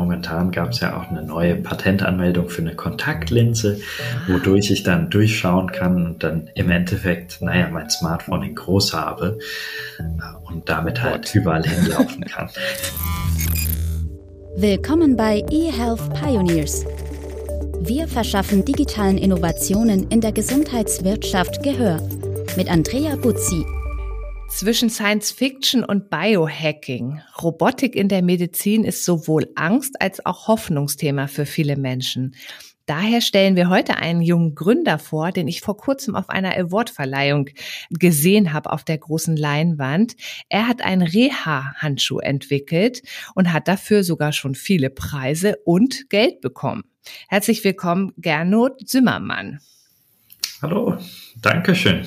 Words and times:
momentan 0.00 0.50
gab 0.50 0.70
es 0.70 0.80
ja 0.80 0.96
auch 0.96 1.10
eine 1.10 1.22
neue 1.22 1.56
Patentanmeldung 1.56 2.48
für 2.48 2.62
eine 2.62 2.74
Kontaktlinse, 2.74 3.80
wodurch 4.28 4.70
ich 4.70 4.82
dann 4.82 5.10
durchschauen 5.10 5.70
kann 5.70 6.06
und 6.06 6.22
dann 6.22 6.48
im 6.54 6.70
Endeffekt, 6.70 7.42
naja, 7.42 7.68
mein 7.70 7.90
Smartphone 7.90 8.42
in 8.42 8.54
groß 8.54 8.94
habe 8.94 9.38
äh, 9.98 10.02
und 10.50 10.68
damit 10.70 11.02
halt 11.02 11.34
überall 11.34 11.64
hinlaufen 11.64 12.24
kann. 12.24 12.48
Willkommen 14.56 15.16
bei 15.16 15.44
eHealth 15.50 16.14
Pioneers. 16.14 16.86
Wir 17.80 18.08
verschaffen 18.08 18.64
digitalen 18.64 19.18
Innovationen 19.18 20.08
in 20.08 20.22
der 20.22 20.32
Gesundheitswirtschaft 20.32 21.62
Gehör. 21.62 22.00
Mit 22.56 22.70
Andrea 22.70 23.16
Buzzi. 23.16 23.64
Zwischen 24.50 24.90
Science 24.90 25.30
Fiction 25.30 25.84
und 25.84 26.10
Biohacking. 26.10 27.22
Robotik 27.40 27.94
in 27.94 28.08
der 28.08 28.20
Medizin 28.20 28.84
ist 28.84 29.04
sowohl 29.04 29.48
Angst 29.54 30.02
als 30.02 30.26
auch 30.26 30.48
Hoffnungsthema 30.48 31.28
für 31.28 31.46
viele 31.46 31.76
Menschen. 31.76 32.34
Daher 32.84 33.20
stellen 33.20 33.54
wir 33.54 33.68
heute 33.68 33.96
einen 33.98 34.20
jungen 34.20 34.56
Gründer 34.56 34.98
vor, 34.98 35.30
den 35.30 35.46
ich 35.46 35.60
vor 35.60 35.76
kurzem 35.76 36.16
auf 36.16 36.28
einer 36.28 36.56
Awardverleihung 36.56 37.48
gesehen 37.90 38.52
habe 38.52 38.72
auf 38.72 38.82
der 38.82 38.98
großen 38.98 39.36
Leinwand. 39.36 40.16
Er 40.48 40.66
hat 40.66 40.82
einen 40.82 41.02
Reha-Handschuh 41.02 42.18
entwickelt 42.18 43.02
und 43.34 43.52
hat 43.52 43.68
dafür 43.68 44.02
sogar 44.02 44.32
schon 44.32 44.56
viele 44.56 44.90
Preise 44.90 45.56
und 45.64 46.10
Geld 46.10 46.40
bekommen. 46.40 46.82
Herzlich 47.28 47.62
willkommen, 47.62 48.12
Gernot 48.18 48.88
Zimmermann. 48.88 49.60
Hallo, 50.60 50.98
danke 51.40 51.74
schön. 51.74 52.04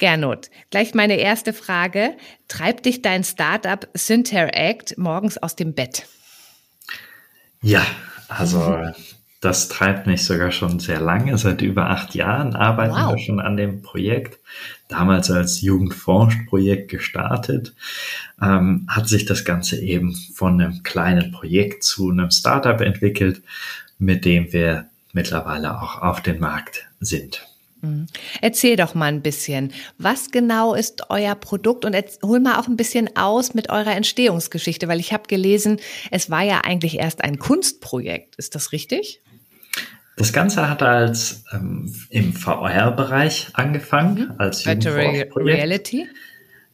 Gernot, 0.00 0.50
gleich 0.70 0.94
meine 0.94 1.16
erste 1.16 1.52
Frage. 1.52 2.16
Treibt 2.48 2.86
dich 2.86 3.02
dein 3.02 3.22
Startup 3.22 3.86
Synteract 3.94 4.98
morgens 4.98 5.38
aus 5.38 5.54
dem 5.54 5.74
Bett? 5.74 6.06
Ja, 7.62 7.86
also 8.28 8.82
das 9.40 9.68
treibt 9.68 10.06
mich 10.06 10.24
sogar 10.24 10.52
schon 10.52 10.80
sehr 10.80 11.00
lange. 11.00 11.36
Seit 11.36 11.60
über 11.60 11.90
acht 11.90 12.14
Jahren 12.14 12.56
arbeiten 12.56 12.94
wow. 12.94 13.12
wir 13.12 13.18
schon 13.18 13.40
an 13.40 13.56
dem 13.56 13.82
Projekt. 13.82 14.38
Damals 14.88 15.30
als 15.30 15.60
Jugendforschprojekt 15.60 16.90
gestartet, 16.90 17.74
ähm, 18.40 18.86
hat 18.88 19.06
sich 19.06 19.26
das 19.26 19.44
Ganze 19.44 19.78
eben 19.80 20.16
von 20.34 20.60
einem 20.60 20.82
kleinen 20.82 21.30
Projekt 21.30 21.84
zu 21.84 22.10
einem 22.10 22.30
Startup 22.30 22.80
entwickelt, 22.80 23.42
mit 23.98 24.24
dem 24.24 24.52
wir 24.52 24.86
mittlerweile 25.12 25.80
auch 25.80 26.00
auf 26.00 26.22
dem 26.22 26.40
Markt 26.40 26.86
sind. 27.00 27.49
Mhm. 27.82 28.06
Erzähl 28.40 28.76
doch 28.76 28.94
mal 28.94 29.06
ein 29.06 29.22
bisschen, 29.22 29.72
was 29.98 30.30
genau 30.30 30.74
ist 30.74 31.10
euer 31.10 31.34
Produkt 31.34 31.84
und 31.84 31.96
hol 32.22 32.40
mal 32.40 32.58
auch 32.58 32.68
ein 32.68 32.76
bisschen 32.76 33.16
aus 33.16 33.54
mit 33.54 33.70
eurer 33.70 33.94
Entstehungsgeschichte, 33.96 34.88
weil 34.88 35.00
ich 35.00 35.12
habe 35.12 35.24
gelesen, 35.28 35.78
es 36.10 36.30
war 36.30 36.42
ja 36.42 36.60
eigentlich 36.64 36.98
erst 36.98 37.24
ein 37.24 37.38
Kunstprojekt. 37.38 38.36
Ist 38.36 38.54
das 38.54 38.72
richtig? 38.72 39.22
Das 40.16 40.32
Ganze 40.32 40.68
hat 40.68 40.82
als 40.82 41.44
ähm, 41.52 41.94
im 42.10 42.34
VR-Bereich 42.34 43.48
angefangen, 43.54 44.24
mhm. 44.24 44.34
als 44.36 44.66
Virtual 44.66 45.28
Reality. 45.34 46.08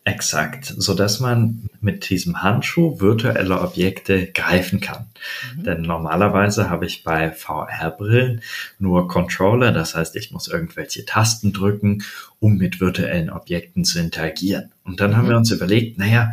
Exakt, 0.06 0.72
so 0.76 0.94
dass 0.94 1.18
man 1.18 1.68
mit 1.80 2.08
diesem 2.10 2.40
Handschuh 2.40 3.00
virtuelle 3.00 3.60
Objekte 3.60 4.28
greifen 4.28 4.78
kann. 4.78 5.06
Mhm. 5.56 5.64
Denn 5.64 5.82
normalerweise 5.82 6.70
habe 6.70 6.86
ich 6.86 7.02
bei 7.02 7.32
VR-Brillen 7.32 8.40
nur 8.78 9.08
Controller, 9.08 9.72
das 9.72 9.96
heißt, 9.96 10.14
ich 10.14 10.30
muss 10.30 10.46
irgendwelche 10.46 11.04
Tasten 11.06 11.52
drücken, 11.52 12.04
um 12.38 12.56
mit 12.56 12.80
virtuellen 12.80 13.30
Objekten 13.30 13.84
zu 13.84 13.98
interagieren. 13.98 14.70
Und 14.84 15.00
dann 15.00 15.10
mhm. 15.10 15.16
haben 15.16 15.28
wir 15.28 15.36
uns 15.38 15.50
überlegt, 15.50 15.98
naja, 15.98 16.32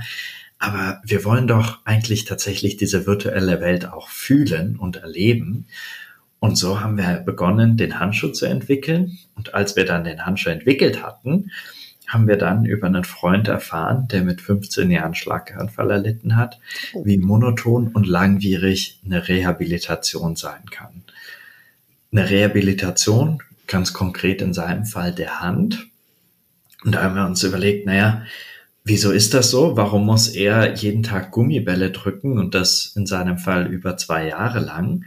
aber 0.59 1.02
wir 1.03 1.25
wollen 1.25 1.47
doch 1.47 1.80
eigentlich 1.83 2.25
tatsächlich 2.25 2.77
diese 2.77 3.08
virtuelle 3.08 3.59
Welt 3.59 3.87
auch 3.87 4.08
fühlen 4.08 4.75
und 4.75 4.97
erleben. 4.97 5.65
Und 6.37 6.59
so 6.59 6.80
haben 6.80 6.95
wir 6.95 7.23
begonnen, 7.25 7.75
den 7.75 7.99
Handschuh 7.99 8.30
zu 8.30 8.45
entwickeln. 8.45 9.17
Und 9.33 9.55
als 9.55 9.75
wir 9.75 9.86
dann 9.86 10.03
den 10.03 10.27
Handschuh 10.27 10.52
entwickelt 10.52 11.02
hatten, 11.02 11.49
haben 12.13 12.27
wir 12.27 12.37
dann 12.37 12.65
über 12.65 12.87
einen 12.87 13.03
Freund 13.03 13.47
erfahren, 13.47 14.07
der 14.09 14.23
mit 14.23 14.41
15 14.41 14.91
Jahren 14.91 15.15
Schlaganfall 15.15 15.91
erlitten 15.91 16.35
hat, 16.35 16.59
oh. 16.93 17.05
wie 17.05 17.17
monoton 17.17 17.87
und 17.87 18.07
langwierig 18.07 18.99
eine 19.05 19.27
Rehabilitation 19.27 20.35
sein 20.35 20.65
kann. 20.69 21.03
Eine 22.11 22.29
Rehabilitation, 22.29 23.41
ganz 23.67 23.93
konkret 23.93 24.41
in 24.41 24.53
seinem 24.53 24.85
Fall 24.85 25.13
der 25.13 25.41
Hand. 25.41 25.87
Und 26.83 26.93
da 26.93 27.03
haben 27.03 27.15
wir 27.15 27.25
uns 27.25 27.43
überlegt, 27.43 27.85
naja, 27.85 28.23
wieso 28.83 29.11
ist 29.11 29.33
das 29.33 29.49
so? 29.49 29.75
Warum 29.77 30.05
muss 30.05 30.27
er 30.27 30.75
jeden 30.75 31.03
Tag 31.03 31.31
Gummibälle 31.31 31.91
drücken 31.91 32.37
und 32.37 32.53
das 32.53 32.93
in 32.95 33.07
seinem 33.07 33.37
Fall 33.37 33.67
über 33.67 33.97
zwei 33.97 34.27
Jahre 34.27 34.59
lang? 34.59 35.05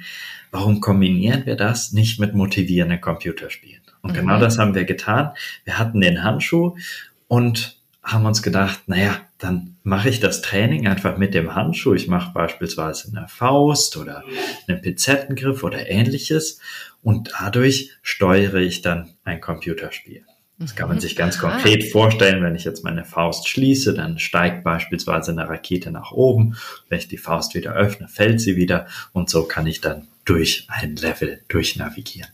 Warum 0.50 0.80
kombinieren 0.80 1.46
wir 1.46 1.56
das 1.56 1.92
nicht 1.92 2.20
mit 2.20 2.34
motivierenden 2.34 3.00
Computerspielen? 3.00 3.82
Und 4.02 4.14
genau 4.14 4.24
mhm. 4.24 4.28
genau 4.28 4.40
das 4.40 4.58
haben 4.58 4.74
wir 4.74 4.84
getan. 4.84 5.32
Wir 5.64 5.78
hatten 5.78 6.00
den 6.00 6.22
Handschuh 6.22 6.76
und 7.28 7.76
haben 8.02 8.24
uns 8.24 8.42
gedacht, 8.42 8.82
naja, 8.86 9.20
dann 9.38 9.76
mache 9.82 10.08
ich 10.08 10.20
das 10.20 10.40
Training 10.40 10.86
einfach 10.86 11.18
mit 11.18 11.34
dem 11.34 11.54
Handschuh. 11.54 11.94
Ich 11.94 12.06
mache 12.06 12.32
beispielsweise 12.32 13.08
eine 13.08 13.28
Faust 13.28 13.96
oder 13.96 14.22
einen 14.68 14.80
Pinzettengriff 14.80 15.64
oder 15.64 15.88
ähnliches 15.88 16.60
und 17.02 17.32
dadurch 17.38 17.92
steuere 18.02 18.56
ich 18.56 18.82
dann 18.82 19.10
ein 19.24 19.40
Computerspiel. 19.40 20.24
Das 20.58 20.74
kann 20.74 20.88
man 20.88 21.00
sich 21.00 21.16
ganz 21.16 21.38
konkret 21.38 21.92
vorstellen. 21.92 22.42
Wenn 22.42 22.56
ich 22.56 22.64
jetzt 22.64 22.82
meine 22.82 23.04
Faust 23.04 23.46
schließe, 23.46 23.92
dann 23.92 24.18
steigt 24.18 24.64
beispielsweise 24.64 25.32
eine 25.32 25.48
Rakete 25.48 25.90
nach 25.90 26.12
oben. 26.12 26.56
Wenn 26.88 26.98
ich 26.98 27.08
die 27.08 27.18
Faust 27.18 27.54
wieder 27.54 27.74
öffne, 27.74 28.08
fällt 28.08 28.40
sie 28.40 28.56
wieder. 28.56 28.86
Und 29.12 29.28
so 29.28 29.44
kann 29.44 29.66
ich 29.66 29.82
dann 29.82 30.08
durch 30.24 30.66
ein 30.68 30.96
Level 30.96 31.40
durchnavigieren. 31.48 32.30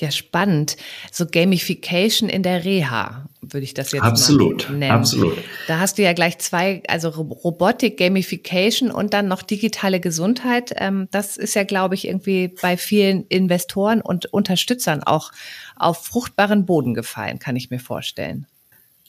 Ja, 0.00 0.10
spannend. 0.10 0.78
So 1.12 1.26
Gamification 1.26 2.30
in 2.30 2.42
der 2.42 2.64
Reha, 2.64 3.26
würde 3.42 3.64
ich 3.64 3.74
das 3.74 3.92
jetzt 3.92 4.02
absolut, 4.02 4.70
mal 4.70 4.78
nennen. 4.78 4.92
Absolut. 4.92 5.36
Da 5.68 5.78
hast 5.78 5.98
du 5.98 6.02
ja 6.02 6.14
gleich 6.14 6.38
zwei, 6.38 6.82
also 6.88 7.10
Robotik, 7.10 7.98
Gamification 7.98 8.90
und 8.90 9.12
dann 9.12 9.28
noch 9.28 9.42
digitale 9.42 10.00
Gesundheit. 10.00 10.72
Ähm, 10.76 11.08
das 11.10 11.36
ist 11.36 11.54
ja, 11.54 11.64
glaube 11.64 11.96
ich, 11.96 12.08
irgendwie 12.08 12.48
bei 12.62 12.78
vielen 12.78 13.26
Investoren 13.26 14.00
und 14.00 14.24
Unterstützern 14.32 15.02
auch 15.02 15.32
auf 15.76 16.06
fruchtbaren 16.06 16.64
Boden 16.64 16.94
gefallen, 16.94 17.38
kann 17.38 17.56
ich 17.56 17.68
mir 17.68 17.80
vorstellen. 17.80 18.46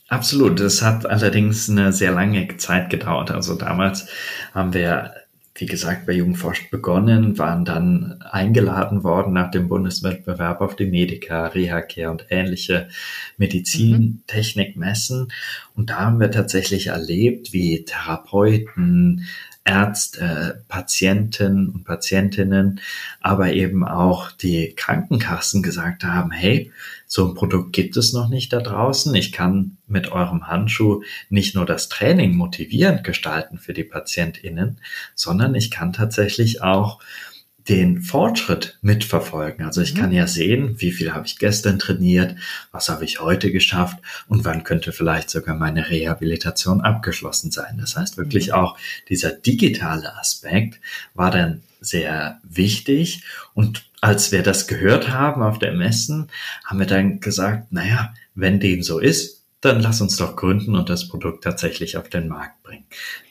Absolut. 0.10 0.60
Das 0.60 0.82
hat 0.82 1.06
allerdings 1.06 1.70
eine 1.70 1.94
sehr 1.94 2.12
lange 2.12 2.58
Zeit 2.58 2.90
gedauert. 2.90 3.32
Also 3.32 3.56
damals 3.56 4.08
haben 4.54 4.74
wir 4.74 5.14
wie 5.62 5.68
gesagt, 5.68 6.08
bei 6.08 6.14
Jugendforscht 6.14 6.72
begonnen, 6.72 7.38
waren 7.38 7.64
dann 7.66 8.20
eingeladen 8.24 9.04
worden 9.04 9.32
nach 9.32 9.52
dem 9.52 9.68
Bundeswettbewerb 9.70 10.60
auf 10.60 10.76
die 10.76 10.88
Medica, 10.88 11.46
Reha-Care 11.48 12.10
und 12.10 12.26
ähnliche 12.30 12.90
Medizintechnikmessen. 13.38 15.32
Und 15.76 15.92
da 15.92 16.00
haben 16.00 16.20
wir 16.20 16.32
tatsächlich 16.32 16.88
erlebt, 16.88 17.54
wie 17.54 17.86
Therapeuten, 17.86 19.28
Ärzte, 19.64 20.64
Patienten 20.68 21.70
und 21.70 21.84
Patientinnen, 21.86 22.80
aber 23.22 23.54
eben 23.54 23.86
auch 23.86 24.32
die 24.32 24.74
Krankenkassen 24.76 25.62
gesagt 25.62 26.04
haben, 26.04 26.32
hey, 26.32 26.72
so 27.14 27.28
ein 27.28 27.34
Produkt 27.34 27.74
gibt 27.74 27.98
es 27.98 28.14
noch 28.14 28.30
nicht 28.30 28.54
da 28.54 28.62
draußen. 28.62 29.14
Ich 29.16 29.34
kann 29.34 29.76
mit 29.86 30.14
eurem 30.14 30.48
Handschuh 30.48 31.04
nicht 31.30 31.56
nur 31.56 31.66
das 31.66 31.90
Training 31.90 32.38
motivierend 32.38 33.04
gestalten 33.04 33.58
für 33.60 33.74
die 33.74 33.84
PatientInnen, 33.84 34.80
sondern 35.14 35.54
ich 35.54 35.72
kann 35.72 35.92
tatsächlich 35.92 36.64
auch 36.64 37.02
den 37.68 38.02
Fortschritt 38.02 38.80
mitverfolgen. 38.82 39.66
Also 39.66 39.82
ich 39.82 39.94
kann 39.94 40.12
mhm. 40.12 40.16
ja 40.16 40.28
sehen, 40.28 40.80
wie 40.80 40.94
viel 40.94 41.14
habe 41.14 41.28
ich 41.28 41.38
gestern 41.38 41.80
trainiert, 41.80 42.38
was 42.72 42.88
habe 42.88 43.04
ich 43.04 43.20
heute 43.20 43.52
geschafft 43.52 43.98
und 44.30 44.46
wann 44.46 44.64
könnte 44.64 44.94
vielleicht 44.94 45.30
sogar 45.30 45.58
meine 45.58 45.90
Rehabilitation 45.90 46.80
abgeschlossen 46.80 47.52
sein. 47.52 47.78
Das 47.78 47.98
heißt 47.98 48.16
wirklich 48.16 48.48
mhm. 48.48 48.54
auch 48.54 48.78
dieser 49.10 49.34
digitale 49.34 50.18
Aspekt 50.18 50.80
war 51.14 51.30
dann 51.30 51.62
sehr 51.82 52.40
wichtig 52.44 53.24
und 53.54 53.91
als 54.02 54.32
wir 54.32 54.44
das 54.44 54.68
gehört 54.68 55.10
haben 55.10 55.44
auf 55.44 55.60
der 55.60 55.74
Messen, 55.74 56.28
haben 56.66 56.80
wir 56.80 56.88
dann 56.88 57.20
gesagt, 57.20 57.72
naja, 57.72 58.14
wenn 58.34 58.60
dem 58.60 58.82
so 58.84 59.00
ist, 59.00 59.44
dann 59.62 59.80
lass 59.80 60.02
uns 60.02 60.18
doch 60.18 60.36
gründen 60.36 60.76
und 60.76 60.90
das 60.90 61.08
Produkt 61.08 61.44
tatsächlich 61.44 61.96
auf 61.98 62.10
den 62.10 62.28
Markt 62.28 62.61
bringen. 62.72 62.86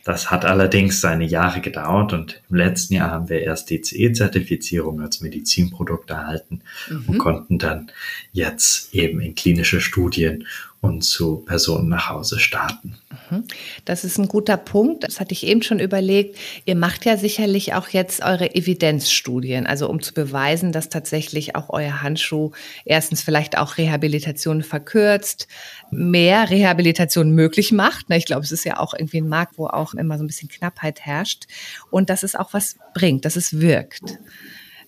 Das 0.04 0.30
hat 0.30 0.44
allerdings 0.44 1.00
seine 1.00 1.24
Jahre 1.24 1.60
gedauert 1.60 2.12
und 2.12 2.42
im 2.48 2.56
letzten 2.56 2.94
Jahr 2.94 3.10
haben 3.10 3.28
wir 3.28 3.40
erst 3.40 3.70
die 3.70 3.80
CE-Zertifizierung 3.80 5.00
als 5.00 5.20
Medizinprodukt 5.20 6.10
erhalten 6.10 6.62
mhm. 6.88 7.04
und 7.06 7.18
konnten 7.18 7.58
dann 7.58 7.90
jetzt 8.32 8.94
eben 8.94 9.20
in 9.20 9.34
klinische 9.34 9.80
Studien 9.80 10.46
und 10.82 11.02
zu 11.02 11.36
Personen 11.36 11.90
nach 11.90 12.08
Hause 12.08 12.38
starten. 12.38 12.96
Mhm. 13.30 13.44
Das 13.84 14.02
ist 14.02 14.16
ein 14.18 14.28
guter 14.28 14.56
Punkt. 14.56 15.04
Das 15.04 15.20
hatte 15.20 15.32
ich 15.32 15.46
eben 15.46 15.62
schon 15.62 15.78
überlegt. 15.78 16.38
Ihr 16.64 16.74
macht 16.74 17.04
ja 17.04 17.18
sicherlich 17.18 17.74
auch 17.74 17.88
jetzt 17.88 18.22
eure 18.22 18.54
Evidenzstudien, 18.54 19.66
also 19.66 19.90
um 19.90 20.00
zu 20.00 20.14
beweisen, 20.14 20.72
dass 20.72 20.88
tatsächlich 20.88 21.54
auch 21.54 21.68
euer 21.68 22.00
Handschuh 22.02 22.52
erstens 22.86 23.20
vielleicht 23.20 23.58
auch 23.58 23.76
Rehabilitation 23.76 24.62
verkürzt, 24.62 25.48
mehr 25.90 26.48
Rehabilitation 26.48 27.32
möglich 27.32 27.72
macht. 27.72 28.06
Ich 28.08 28.24
glaube, 28.24 28.42
es 28.42 28.52
ist 28.52 28.64
ja 28.64 28.78
auch 28.78 28.94
irgendwie 28.94 29.20
ein 29.20 29.28
Markt, 29.30 29.56
wo 29.56 29.66
auch 29.66 29.94
immer 29.94 30.18
so 30.18 30.24
ein 30.24 30.26
bisschen 30.26 30.50
Knappheit 30.50 31.00
herrscht 31.00 31.46
und 31.90 32.10
dass 32.10 32.22
es 32.22 32.36
auch 32.36 32.52
was 32.52 32.76
bringt, 32.92 33.24
dass 33.24 33.36
es 33.36 33.60
wirkt. 33.60 34.18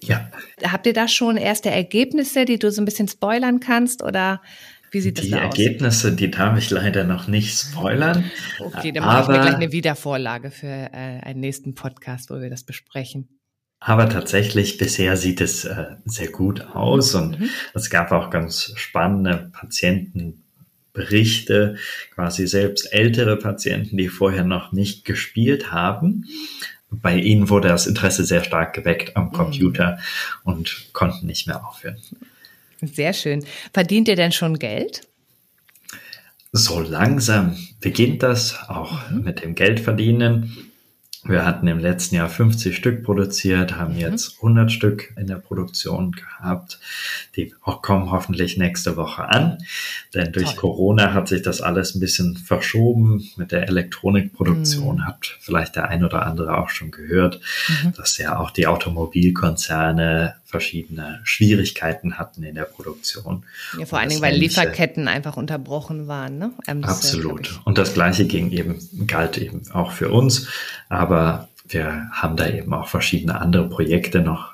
Ja. 0.02 0.30
Habt 0.62 0.86
ihr 0.86 0.92
da 0.92 1.08
schon 1.08 1.36
erste 1.36 1.70
Ergebnisse, 1.70 2.44
die 2.44 2.58
du 2.58 2.70
so 2.70 2.82
ein 2.82 2.84
bisschen 2.84 3.08
spoilern 3.08 3.60
kannst 3.60 4.02
oder 4.02 4.42
wie 4.90 5.00
sieht 5.00 5.18
das 5.18 5.24
die 5.24 5.34
aus? 5.34 5.54
Die 5.54 5.62
Ergebnisse, 5.64 6.12
die 6.12 6.30
darf 6.30 6.58
ich 6.58 6.70
leider 6.70 7.04
noch 7.04 7.26
nicht 7.26 7.58
spoilern. 7.58 8.30
Okay, 8.60 8.92
dann 8.92 9.04
mache 9.04 9.22
ich 9.22 9.28
mir 9.28 9.40
gleich 9.40 9.54
eine 9.54 9.72
Wiedervorlage 9.72 10.50
für 10.50 10.66
äh, 10.66 11.20
einen 11.22 11.40
nächsten 11.40 11.74
Podcast, 11.74 12.30
wo 12.30 12.40
wir 12.40 12.50
das 12.50 12.64
besprechen. 12.64 13.40
Aber 13.84 14.08
tatsächlich, 14.08 14.78
bisher 14.78 15.16
sieht 15.16 15.40
es 15.40 15.64
äh, 15.64 15.96
sehr 16.04 16.28
gut 16.28 16.60
aus 16.60 17.14
und 17.16 17.40
mhm. 17.40 17.48
es 17.74 17.90
gab 17.90 18.12
auch 18.12 18.30
ganz 18.30 18.72
spannende 18.76 19.50
Patientenberichte, 20.92 21.76
quasi 22.14 22.46
selbst 22.46 22.92
ältere 22.92 23.36
Patienten, 23.36 23.96
die 23.96 24.08
vorher 24.08 24.44
noch 24.44 24.72
nicht 24.72 25.04
gespielt 25.04 25.72
haben. 25.72 26.26
Bei 26.90 27.16
ihnen 27.16 27.48
wurde 27.48 27.68
das 27.68 27.86
Interesse 27.86 28.24
sehr 28.24 28.44
stark 28.44 28.74
geweckt 28.74 29.16
am 29.16 29.26
mhm. 29.26 29.32
Computer 29.32 29.98
mhm. 30.44 30.52
und 30.52 30.88
konnten 30.92 31.26
nicht 31.26 31.46
mehr 31.46 31.66
aufhören. 31.66 31.96
Sehr 32.82 33.12
schön. 33.12 33.44
Verdient 33.72 34.08
ihr 34.08 34.16
denn 34.16 34.32
schon 34.32 34.58
Geld? 34.58 35.02
So 36.52 36.80
langsam 36.80 37.56
beginnt 37.80 38.22
das 38.22 38.68
auch 38.68 39.10
mhm. 39.10 39.22
mit 39.22 39.42
dem 39.42 39.54
Geldverdienen. 39.54 40.71
Wir 41.24 41.46
hatten 41.46 41.68
im 41.68 41.78
letzten 41.78 42.16
Jahr 42.16 42.28
50 42.28 42.74
Stück 42.74 43.04
produziert, 43.04 43.76
haben 43.76 43.94
mhm. 43.94 44.00
jetzt 44.00 44.36
100 44.38 44.72
Stück 44.72 45.12
in 45.16 45.28
der 45.28 45.36
Produktion 45.36 46.10
gehabt. 46.12 46.80
Die 47.36 47.54
kommen 47.62 48.10
hoffentlich 48.10 48.56
nächste 48.56 48.96
Woche 48.96 49.28
an. 49.28 49.58
Denn 50.14 50.32
durch 50.32 50.54
Toll. 50.54 50.56
Corona 50.56 51.14
hat 51.14 51.28
sich 51.28 51.42
das 51.42 51.60
alles 51.60 51.94
ein 51.94 52.00
bisschen 52.00 52.36
verschoben. 52.36 53.22
Mit 53.36 53.52
der 53.52 53.68
Elektronikproduktion 53.68 54.96
mhm. 54.96 55.06
hat 55.06 55.36
vielleicht 55.40 55.76
der 55.76 55.88
ein 55.88 56.04
oder 56.04 56.26
andere 56.26 56.58
auch 56.58 56.70
schon 56.70 56.90
gehört, 56.90 57.40
mhm. 57.68 57.92
dass 57.92 58.18
ja 58.18 58.38
auch 58.38 58.50
die 58.50 58.66
Automobilkonzerne 58.66 60.34
verschiedene 60.52 61.20
Schwierigkeiten 61.24 62.18
hatten 62.18 62.44
in 62.44 62.54
der 62.54 62.64
Produktion. 62.64 63.42
Ja, 63.76 63.86
vor 63.86 63.98
allen 63.98 64.10
Dingen, 64.10 64.22
weil 64.22 64.36
Lieferketten 64.36 65.08
einfach 65.08 65.36
unterbrochen 65.36 66.06
waren. 66.06 66.38
Ne? 66.38 66.52
Ähm, 66.68 66.84
Absolut. 66.84 67.48
Ja, 67.48 67.60
und 67.64 67.78
das 67.78 67.94
Gleiche 67.94 68.26
ging 68.26 68.52
eben, 68.52 68.78
galt 69.08 69.38
eben 69.38 69.62
auch 69.72 69.90
für 69.90 70.10
uns. 70.10 70.48
Aber 70.88 71.48
wir 71.66 72.08
haben 72.12 72.36
da 72.36 72.48
eben 72.48 72.72
auch 72.72 72.88
verschiedene 72.88 73.40
andere 73.40 73.68
Projekte 73.68 74.20
noch 74.20 74.52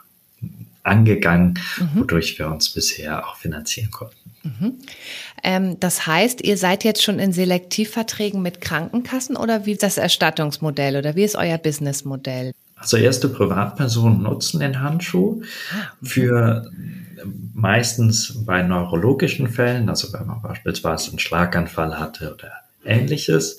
angegangen, 0.84 1.58
mhm. 1.78 2.00
wodurch 2.00 2.38
wir 2.38 2.48
uns 2.48 2.70
bisher 2.70 3.28
auch 3.28 3.36
finanzieren 3.36 3.90
konnten. 3.90 4.16
Mhm. 4.44 4.74
Ähm, 5.42 5.80
das 5.80 6.06
heißt, 6.06 6.42
ihr 6.42 6.56
seid 6.56 6.84
jetzt 6.84 7.02
schon 7.02 7.18
in 7.18 7.32
Selektivverträgen 7.32 8.40
mit 8.40 8.60
Krankenkassen 8.60 9.36
oder 9.36 9.66
wie 9.66 9.72
ist 9.72 9.82
das 9.82 9.98
Erstattungsmodell 9.98 10.96
oder 10.96 11.16
wie 11.16 11.24
ist 11.24 11.36
euer 11.36 11.58
Businessmodell? 11.58 12.52
Also 12.78 12.96
erste 12.96 13.28
Privatpersonen 13.28 14.22
nutzen 14.22 14.60
den 14.60 14.80
Handschuh 14.80 15.42
ah, 15.72 15.90
für 16.02 16.70
meistens 17.52 18.44
bei 18.44 18.62
neurologischen 18.62 19.48
Fällen, 19.48 19.88
also 19.88 20.12
wenn 20.12 20.26
man 20.26 20.42
beispielsweise 20.42 21.10
einen 21.10 21.19
Schlaganfall 21.19 21.98
hatte 21.98 22.34
oder 22.34 22.52
ähnliches. 22.84 23.58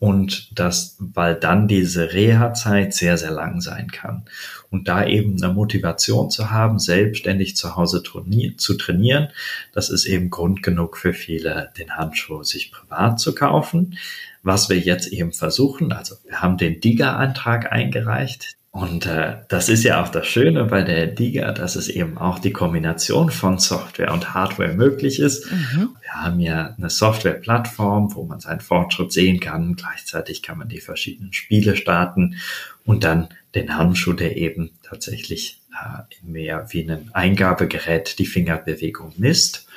Und 0.00 0.56
das, 0.56 0.96
weil 1.00 1.34
dann 1.34 1.66
diese 1.66 2.12
Reha-Zeit 2.12 2.94
sehr, 2.94 3.18
sehr 3.18 3.32
lang 3.32 3.60
sein 3.60 3.90
kann. 3.90 4.26
Und 4.70 4.86
da 4.86 5.04
eben 5.04 5.42
eine 5.42 5.52
Motivation 5.52 6.30
zu 6.30 6.52
haben, 6.52 6.78
selbstständig 6.78 7.56
zu 7.56 7.74
Hause 7.74 8.04
zu 8.04 8.74
trainieren, 8.74 9.28
das 9.72 9.90
ist 9.90 10.06
eben 10.06 10.30
Grund 10.30 10.62
genug 10.62 10.98
für 10.98 11.12
viele, 11.12 11.72
den 11.78 11.96
Handschuh 11.96 12.44
sich 12.44 12.70
privat 12.70 13.18
zu 13.18 13.34
kaufen. 13.34 13.98
Was 14.42 14.68
wir 14.68 14.78
jetzt 14.78 15.08
eben 15.08 15.32
versuchen, 15.32 15.92
also 15.92 16.14
wir 16.24 16.40
haben 16.40 16.56
den 16.56 16.80
DIGA-Antrag 16.80 17.72
eingereicht. 17.72 18.54
Und 18.70 19.06
äh, 19.06 19.38
das 19.48 19.68
ist 19.68 19.82
ja 19.82 20.02
auch 20.02 20.08
das 20.08 20.26
Schöne 20.26 20.64
bei 20.64 20.82
der 20.82 21.06
DIGA, 21.06 21.52
dass 21.52 21.74
es 21.74 21.88
eben 21.88 22.18
auch 22.18 22.38
die 22.38 22.52
Kombination 22.52 23.30
von 23.30 23.58
Software 23.58 24.12
und 24.12 24.34
Hardware 24.34 24.74
möglich 24.74 25.18
ist. 25.20 25.50
Mhm. 25.50 25.96
Wir 26.00 26.12
haben 26.12 26.38
ja 26.38 26.74
eine 26.76 26.90
Software-Plattform, 26.90 28.14
wo 28.14 28.24
man 28.24 28.40
seinen 28.40 28.60
Fortschritt 28.60 29.10
sehen 29.10 29.40
kann. 29.40 29.74
Gleichzeitig 29.74 30.42
kann 30.42 30.58
man 30.58 30.68
die 30.68 30.80
verschiedenen 30.80 31.32
Spiele 31.32 31.76
starten 31.76 32.36
und 32.84 33.04
dann 33.04 33.28
den 33.54 33.76
Handschuh, 33.76 34.12
der 34.12 34.36
eben 34.36 34.70
tatsächlich 34.82 35.60
äh, 35.72 36.02
mehr 36.22 36.66
wie 36.70 36.88
ein 36.88 37.10
Eingabegerät 37.12 38.18
die 38.18 38.26
Fingerbewegung 38.26 39.12
misst. 39.16 39.67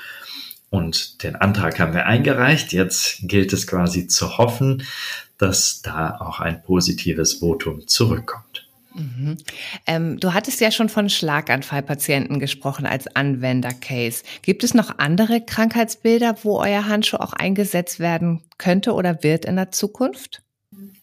Und 0.72 1.22
den 1.24 1.36
Antrag 1.36 1.80
haben 1.82 1.94
wir 1.94 2.06
eingereicht. 2.06 2.72
Jetzt 2.72 3.20
gilt 3.24 3.52
es 3.52 3.68
quasi 3.68 4.08
zu 4.08 4.38
hoffen, 4.38 4.84
dass 5.38 5.82
da 5.82 6.18
auch 6.22 6.40
ein 6.40 6.64
positives 6.64 7.34
Votum 7.34 7.88
zurückkommt. 7.90 8.70
Mhm. 8.96 9.36
Ähm, 9.86 10.20
du 10.20 10.34
hattest 10.34 10.62
ja 10.62 10.72
schon 10.72 10.88
von 10.88 11.10
Schlaganfallpatienten 11.10 12.40
gesprochen 12.40 12.86
als 12.86 13.14
Anwendercase. 13.14 14.24
Gibt 14.44 14.64
es 14.64 14.74
noch 14.74 14.98
andere 14.98 15.42
Krankheitsbilder, 15.42 16.38
wo 16.44 16.60
euer 16.60 16.88
Handschuh 16.88 17.18
auch 17.18 17.34
eingesetzt 17.34 18.00
werden 18.00 18.42
könnte 18.58 18.94
oder 18.94 19.24
wird 19.24 19.44
in 19.44 19.58
der 19.58 19.72
Zukunft? 19.72 20.42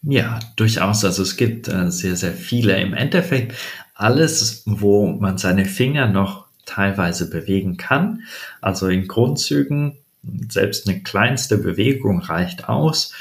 Ja, 0.01 0.39
durchaus. 0.55 1.05
Also 1.05 1.21
es 1.21 1.37
gibt 1.37 1.67
äh, 1.67 1.91
sehr, 1.91 2.15
sehr 2.15 2.33
viele. 2.33 2.79
Im 2.81 2.95
Endeffekt 2.95 3.53
alles, 3.93 4.63
wo 4.65 5.05
man 5.05 5.37
seine 5.37 5.65
Finger 5.65 6.07
noch 6.07 6.48
teilweise 6.69 7.29
bewegen 7.29 7.77
kann. 7.77 8.23
Also 8.61 8.87
in 8.87 9.07
Grundzügen, 9.07 9.97
selbst 10.49 10.87
eine 10.87 11.01
kleinste 11.01 11.57
Bewegung 11.57 12.19
reicht 12.19 12.69
aus. 12.69 13.13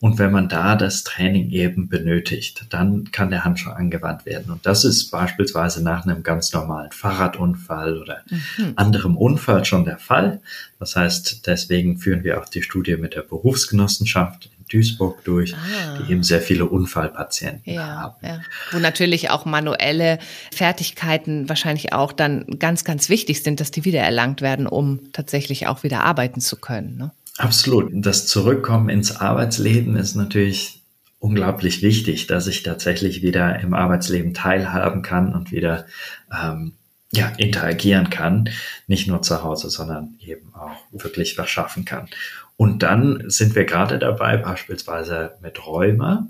Und 0.00 0.18
wenn 0.18 0.30
man 0.30 0.48
da 0.48 0.76
das 0.76 1.04
Training 1.04 1.50
eben 1.50 1.88
benötigt, 1.88 2.66
dann 2.70 3.10
kann 3.12 3.30
der 3.30 3.44
Handschuh 3.44 3.70
angewandt 3.70 4.26
werden. 4.26 4.52
Und 4.52 4.66
das 4.66 4.84
ist 4.84 5.10
beispielsweise 5.10 5.82
nach 5.82 6.04
einem 6.04 6.22
ganz 6.22 6.52
normalen 6.52 6.92
Fahrradunfall 6.92 7.98
oder 7.98 8.22
mhm. 8.28 8.72
anderem 8.76 9.16
Unfall 9.16 9.64
schon 9.64 9.84
der 9.84 9.98
Fall. 9.98 10.40
Das 10.78 10.96
heißt, 10.96 11.46
deswegen 11.46 11.98
führen 11.98 12.24
wir 12.24 12.40
auch 12.40 12.48
die 12.48 12.62
Studie 12.62 12.96
mit 12.96 13.14
der 13.14 13.22
Berufsgenossenschaft 13.22 14.50
in 14.58 14.66
Duisburg 14.68 15.24
durch, 15.24 15.54
ah. 15.54 15.98
die 15.98 16.12
eben 16.12 16.22
sehr 16.22 16.42
viele 16.42 16.66
Unfallpatienten 16.66 17.72
ja, 17.72 17.86
haben. 17.86 18.14
Ja. 18.22 18.40
Wo 18.72 18.78
natürlich 18.78 19.30
auch 19.30 19.46
manuelle 19.46 20.18
Fertigkeiten 20.52 21.48
wahrscheinlich 21.48 21.94
auch 21.94 22.12
dann 22.12 22.58
ganz, 22.58 22.84
ganz 22.84 23.08
wichtig 23.08 23.42
sind, 23.42 23.60
dass 23.60 23.70
die 23.70 23.86
wiedererlangt 23.86 24.42
werden, 24.42 24.66
um 24.66 25.12
tatsächlich 25.12 25.66
auch 25.68 25.84
wieder 25.84 26.04
arbeiten 26.04 26.40
zu 26.42 26.56
können. 26.56 26.98
Ne? 26.98 27.12
Absolut. 27.38 27.90
Das 27.92 28.26
Zurückkommen 28.26 28.88
ins 28.88 29.16
Arbeitsleben 29.16 29.96
ist 29.96 30.14
natürlich 30.14 30.82
unglaublich 31.18 31.82
wichtig, 31.82 32.26
dass 32.26 32.46
ich 32.46 32.62
tatsächlich 32.62 33.22
wieder 33.22 33.58
im 33.60 33.74
Arbeitsleben 33.74 34.32
teilhaben 34.32 35.02
kann 35.02 35.34
und 35.34 35.50
wieder 35.50 35.86
ähm, 36.32 36.72
ja, 37.12 37.28
interagieren 37.36 38.10
kann. 38.10 38.48
Nicht 38.86 39.06
nur 39.08 39.22
zu 39.22 39.42
Hause, 39.42 39.70
sondern 39.70 40.14
eben 40.20 40.54
auch 40.54 40.76
wirklich 40.92 41.36
was 41.36 41.50
schaffen 41.50 41.84
kann. 41.84 42.08
Und 42.56 42.82
dann 42.82 43.24
sind 43.26 43.54
wir 43.54 43.64
gerade 43.64 43.98
dabei, 43.98 44.38
beispielsweise 44.38 45.36
mit 45.42 45.66
Rheuma 45.66 46.28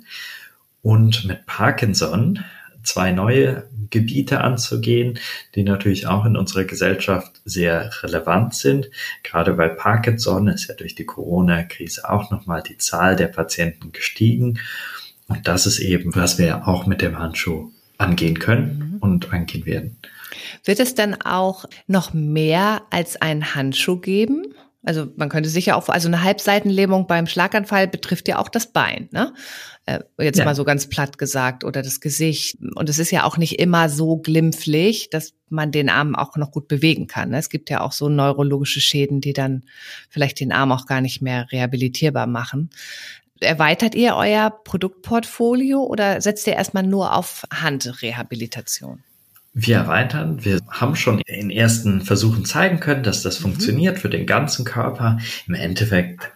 und 0.83 1.25
mit 1.25 1.47
Parkinson 1.47 2.45
zwei 2.87 3.13
neue 3.13 3.69
Gebiete 3.91 4.41
anzugehen, 4.41 5.19
die 5.55 5.63
natürlich 5.63 6.07
auch 6.07 6.25
in 6.25 6.37
unserer 6.37 6.65
Gesellschaft 6.65 7.41
sehr 7.45 7.91
relevant 8.03 8.55
sind. 8.55 8.89
Gerade 9.23 9.53
bei 9.55 9.69
Parkinson 9.69 10.49
ist 10.49 10.69
ja 10.69 10.75
durch 10.75 10.95
die 10.95 11.07
Corona-Krise 11.07 12.09
auch 12.09 12.31
nochmal 12.31 12.63
die 12.63 12.79
Zahl 12.79 13.17
der 13.17 13.29
Patienten 13.29 13.93
gestiegen. 13.93 14.59
Und 15.29 15.47
das 15.47 15.67
ist 15.67 15.79
eben, 15.79 16.15
was 16.15 16.39
wir 16.39 16.69
auch 16.69 16.87
mit 16.87 17.03
dem 17.03 17.19
Handschuh 17.19 17.71
angehen 17.99 18.39
können 18.39 18.93
mhm. 18.93 18.99
und 18.99 19.33
angehen 19.33 19.67
werden. 19.67 19.99
Wird 20.65 20.81
es 20.81 20.95
dann 20.95 21.15
auch 21.23 21.65
noch 21.87 22.13
mehr 22.13 22.83
als 22.91 23.21
einen 23.21 23.55
Handschuh 23.55 23.99
geben? 23.99 24.55
Also 24.85 25.09
man 25.17 25.29
könnte 25.29 25.49
sicher 25.49 25.77
auch, 25.77 25.89
also 25.89 26.09
eine 26.09 26.23
Halbseitenlähmung 26.23 27.07
beim 27.07 27.27
Schlaganfall 27.27 27.89
betrifft 27.89 28.29
ja 28.29 28.39
auch 28.39 28.49
das 28.49 28.69
Bein, 28.69 29.09
ne? 29.11 29.35
Äh, 29.87 30.01
jetzt 30.19 30.39
ja. 30.39 30.45
mal 30.45 30.57
so 30.57 30.65
ganz 30.65 30.89
platt 30.89 31.17
gesagt, 31.17 31.63
oder 31.63 31.81
das 31.81 32.01
Gesicht. 32.01 32.59
Und 32.75 32.89
es 32.89 32.99
ist 32.99 33.13
ja 33.13 33.23
auch 33.23 33.37
nicht 33.37 33.61
immer 33.61 33.89
so 33.89 34.17
glimpflich, 34.17 35.11
dass 35.11 35.33
man 35.49 35.71
den 35.71 35.89
Arm 35.89 36.17
auch 36.17 36.37
noch 36.37 36.51
gut 36.51 36.67
bewegen 36.67 37.07
kann. 37.07 37.31
Ne? 37.31 37.39
Es 37.39 37.51
gibt 37.51 37.71
ja 37.71 37.81
auch 37.81 37.93
so 37.93 38.09
neurologische 38.09 38.81
Schäden, 38.81 39.21
die 39.21 39.33
dann 39.33 39.63
vielleicht 40.11 40.41
den 40.41 40.51
Arm 40.51 40.73
auch 40.73 40.87
gar 40.87 41.01
nicht 41.01 41.23
mehr 41.23 41.47
rehabilitierbar 41.53 42.27
machen. 42.27 42.71
Erweitert 43.39 43.95
ihr 43.95 44.17
euer 44.17 44.51
Produktportfolio 44.51 45.83
oder 45.85 46.21
setzt 46.21 46.49
ihr 46.49 46.55
erstmal 46.55 46.83
nur 46.83 47.15
auf 47.15 47.45
Handrehabilitation? 47.53 49.05
Wir 49.59 49.77
erweitern. 49.77 50.45
Wir 50.45 50.61
haben 50.69 50.97
schon 50.97 51.21
in 51.21 51.51
ersten 51.51 52.03
Versuchen 52.03 52.45
zeigen 52.45 52.81
können, 52.81 53.05
dass 53.05 53.23
das 53.23 53.39
mhm. 53.39 53.45
funktioniert 53.45 53.99
für 54.01 54.11
den 54.11 54.27
ganzen 54.27 54.65
Körper. 54.65 55.19
Im 55.47 55.55
Endeffekt 55.55 56.33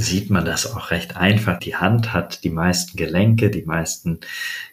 sieht 0.00 0.30
man 0.30 0.44
das 0.44 0.72
auch 0.72 0.90
recht 0.90 1.16
einfach. 1.16 1.58
Die 1.58 1.76
Hand 1.76 2.12
hat 2.12 2.44
die 2.44 2.50
meisten 2.50 2.96
Gelenke, 2.96 3.50
die 3.50 3.64
meisten 3.64 4.20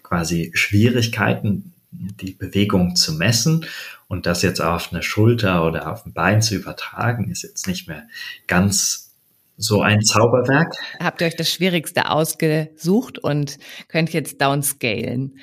quasi 0.04 0.52
Schwierigkeiten, 0.54 1.74
die 1.92 2.34
Bewegung 2.34 2.96
zu 2.96 3.14
messen. 3.14 3.66
Und 4.08 4.26
das 4.26 4.42
jetzt 4.42 4.62
auf 4.62 4.92
eine 4.92 5.04
Schulter 5.04 5.66
oder 5.66 5.92
auf 5.92 6.06
ein 6.06 6.14
Bein 6.14 6.42
zu 6.42 6.56
übertragen, 6.56 7.30
ist 7.30 7.44
jetzt 7.44 7.68
nicht 7.68 7.88
mehr 7.88 8.04
ganz 8.48 9.08
so 9.58 9.82
ein 9.82 10.02
Zauberwerk. 10.02 10.76
Habt 11.00 11.22
ihr 11.22 11.28
euch 11.28 11.36
das 11.36 11.52
Schwierigste 11.52 12.10
ausgesucht 12.10 13.18
und 13.18 13.58
könnt 13.88 14.14
jetzt 14.14 14.40
downscalen? 14.40 15.40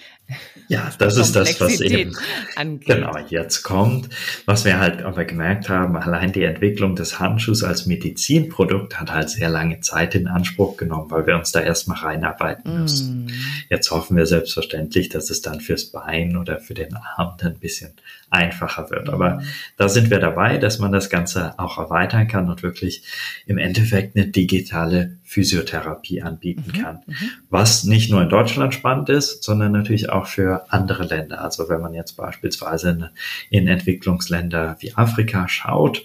Ja, 0.69 0.91
das 0.99 1.17
ist 1.17 1.37
das, 1.37 1.61
was 1.61 1.81
eben 1.81 2.17
angeht. 2.57 2.87
genau 2.87 3.17
jetzt 3.29 3.63
kommt. 3.63 4.09
Was 4.47 4.65
wir 4.65 4.79
halt 4.79 5.03
aber 5.03 5.25
gemerkt 5.25 5.69
haben, 5.69 5.97
allein 5.97 6.33
die 6.33 6.45
Entwicklung 6.45 6.97
des 6.97 7.19
Handschuhs 7.19 7.63
als 7.63 7.87
Medizinprodukt 7.87 8.99
hat 8.99 9.13
halt 9.13 9.29
sehr 9.29 9.49
lange 9.49 9.81
Zeit 9.81 10.15
in 10.15 10.27
Anspruch 10.27 10.77
genommen, 10.77 11.11
weil 11.11 11.27
wir 11.27 11.37
uns 11.37 11.53
da 11.53 11.61
erstmal 11.61 11.99
reinarbeiten 11.99 12.81
müssen. 12.81 13.27
Mm. 13.27 13.31
Jetzt 13.69 13.91
hoffen 13.91 14.17
wir 14.17 14.27
selbstverständlich, 14.27 15.11
dass 15.11 15.31
es 15.31 15.43
dann 15.43 15.61
fürs 15.61 15.87
Bein 15.87 16.37
oder 16.37 16.61
für 16.61 16.75
den 16.75 16.95
Arm 16.95 17.35
dann 17.39 17.53
ein 17.53 17.59
bisschen 17.59 17.93
einfacher 18.31 18.91
wird. 18.91 19.11
Aber 19.11 19.37
mm. 19.37 19.43
da 19.77 19.89
sind 19.89 20.11
wir 20.11 20.19
dabei, 20.19 20.57
dass 20.59 20.79
man 20.79 20.93
das 20.93 21.11
Ganze 21.11 21.59
auch 21.59 21.79
erweitern 21.79 22.27
kann 22.27 22.49
und 22.49 22.63
wirklich 22.63 23.03
im 23.47 23.59
Endeffekt 23.59 24.17
eine 24.17 24.29
digitale 24.29 25.19
Physiotherapie 25.35 26.23
anbieten 26.23 26.65
mhm, 26.69 26.81
kann. 26.81 26.99
Mhm. 27.07 27.31
Was 27.51 27.83
nicht 27.83 28.11
nur 28.11 28.23
in 28.23 28.29
Deutschland 28.29 28.73
spannend 28.73 29.09
ist, 29.09 29.43
sondern 29.43 29.73
natürlich 29.73 30.11
auch 30.11 30.27
für 30.27 30.73
andere 30.73 31.05
Länder. 31.05 31.43
Also 31.43 31.69
wenn 31.69 31.81
man 31.81 31.93
jetzt 31.93 32.17
beispielsweise 32.17 33.11
in 33.51 33.67
Entwicklungsländer 33.67 34.77
wie 34.79 34.95
Afrika 34.95 35.49
schaut, 35.49 36.03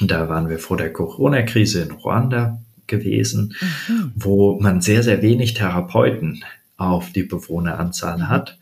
da 0.00 0.28
waren 0.28 0.48
wir 0.48 0.58
vor 0.58 0.76
der 0.76 0.92
Corona-Krise 0.92 1.82
in 1.82 1.92
Ruanda 1.92 2.58
gewesen, 2.88 3.54
mhm. 3.88 4.12
wo 4.16 4.58
man 4.58 4.80
sehr, 4.80 5.04
sehr 5.04 5.22
wenig 5.22 5.54
Therapeuten 5.54 6.44
auf 6.76 7.12
die 7.12 7.22
Bewohneranzahl 7.22 8.18
mhm. 8.18 8.28
hat 8.28 8.58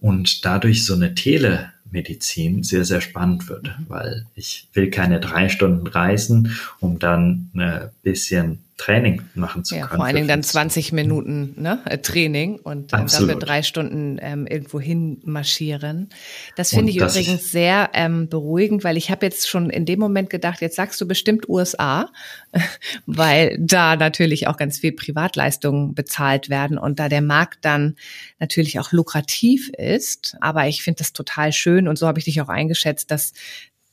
und 0.00 0.44
dadurch 0.44 0.84
so 0.84 0.94
eine 0.94 1.14
Telemedizin 1.14 2.62
sehr, 2.62 2.84
sehr 2.84 3.00
spannend 3.00 3.48
wird, 3.48 3.74
weil 3.88 4.26
ich 4.34 4.68
will 4.74 4.90
keine 4.90 5.18
drei 5.18 5.48
Stunden 5.48 5.86
reisen, 5.86 6.54
um 6.80 6.98
dann 6.98 7.50
ein 7.54 7.88
bisschen 8.02 8.58
Training 8.76 9.22
machen 9.34 9.64
zu 9.64 9.76
ja, 9.76 9.86
können. 9.86 9.98
Vor 9.98 10.04
allen 10.04 10.16
Dingen 10.16 10.28
dann 10.28 10.42
20 10.42 10.92
Minuten 10.92 11.54
ne, 11.56 11.80
äh, 11.84 11.98
Training 11.98 12.56
und 12.56 12.92
ähm, 12.92 13.06
dafür 13.06 13.36
drei 13.36 13.62
Stunden 13.62 14.18
ähm, 14.20 14.46
irgendwo 14.46 14.80
hin 14.80 15.20
marschieren. 15.24 16.08
Das 16.56 16.70
finde 16.70 16.90
ich 16.90 16.98
das 16.98 17.14
übrigens 17.14 17.52
sehr 17.52 17.90
ähm, 17.94 18.28
beruhigend, 18.28 18.82
weil 18.82 18.96
ich 18.96 19.10
habe 19.10 19.26
jetzt 19.26 19.48
schon 19.48 19.70
in 19.70 19.86
dem 19.86 20.00
Moment 20.00 20.28
gedacht, 20.28 20.60
jetzt 20.60 20.74
sagst 20.74 21.00
du 21.00 21.06
bestimmt 21.06 21.48
USA, 21.48 22.10
weil 23.06 23.56
da 23.60 23.94
natürlich 23.94 24.48
auch 24.48 24.56
ganz 24.56 24.80
viel 24.80 24.92
Privatleistungen 24.92 25.94
bezahlt 25.94 26.48
werden 26.48 26.76
und 26.76 26.98
da 26.98 27.08
der 27.08 27.22
Markt 27.22 27.64
dann 27.64 27.94
natürlich 28.40 28.80
auch 28.80 28.90
lukrativ 28.90 29.68
ist. 29.68 30.36
Aber 30.40 30.66
ich 30.66 30.82
finde 30.82 30.98
das 30.98 31.12
total 31.12 31.52
schön 31.52 31.86
und 31.86 31.96
so 31.96 32.08
habe 32.08 32.18
ich 32.18 32.24
dich 32.24 32.40
auch 32.40 32.48
eingeschätzt, 32.48 33.12
dass 33.12 33.34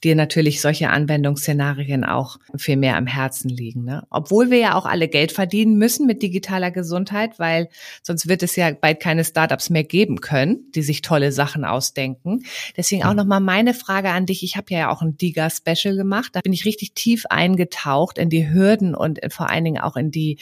dir 0.04 0.16
natürlich 0.16 0.62
solche 0.62 0.90
Anwendungsszenarien 0.90 2.04
auch 2.04 2.38
viel 2.58 2.78
mehr 2.78 2.98
am 2.98 3.06
Herzen 3.06 3.50
liegen. 3.50 3.84
Ne? 3.84 4.04
Obwohl 4.10 4.50
wir 4.50 4.58
ja 4.58 4.76
auch 4.76 4.86
alle 4.86 5.08
Geld 5.08 5.32
verdienen 5.32 5.78
müssen 5.78 6.08
mit 6.08 6.24
digitaler 6.24 6.72
Gesundheit, 6.72 7.38
weil 7.38 7.70
sonst 8.02 8.28
wird 8.28 8.42
es 8.42 8.56
ja 8.56 8.72
bald 8.72 9.00
keine 9.00 9.24
Startups 9.24 9.70
mehr 9.70 9.84
geben 9.84 10.20
können, 10.20 10.72
die 10.74 10.82
sich 10.82 11.02
tolle 11.02 11.32
Sachen 11.32 11.66
ausdenken. 11.66 12.44
Deswegen 12.76 13.04
auch 13.04 13.14
nochmal 13.14 13.42
meine 13.42 13.74
Frage 13.74 14.10
an 14.10 14.26
dich. 14.26 14.44
Ich 14.44 14.58
habe 14.58 14.74
ja 14.74 14.90
auch 14.90 15.02
ein 15.02 15.18
Diga-Special 15.18 15.96
gemacht. 15.96 16.32
Da 16.34 16.42
bin 16.42 16.54
ich 16.54 16.66
richtig 16.66 16.94
tief 16.94 17.26
eingetaucht 17.30 18.18
in 18.18 18.30
die 18.30 18.52
Hürden 18.52 18.96
und 18.96 19.20
vor 19.30 19.50
allen 19.50 19.66
Dingen 19.66 19.82
auch 19.82 19.96
in 19.96 20.10
die 20.10 20.38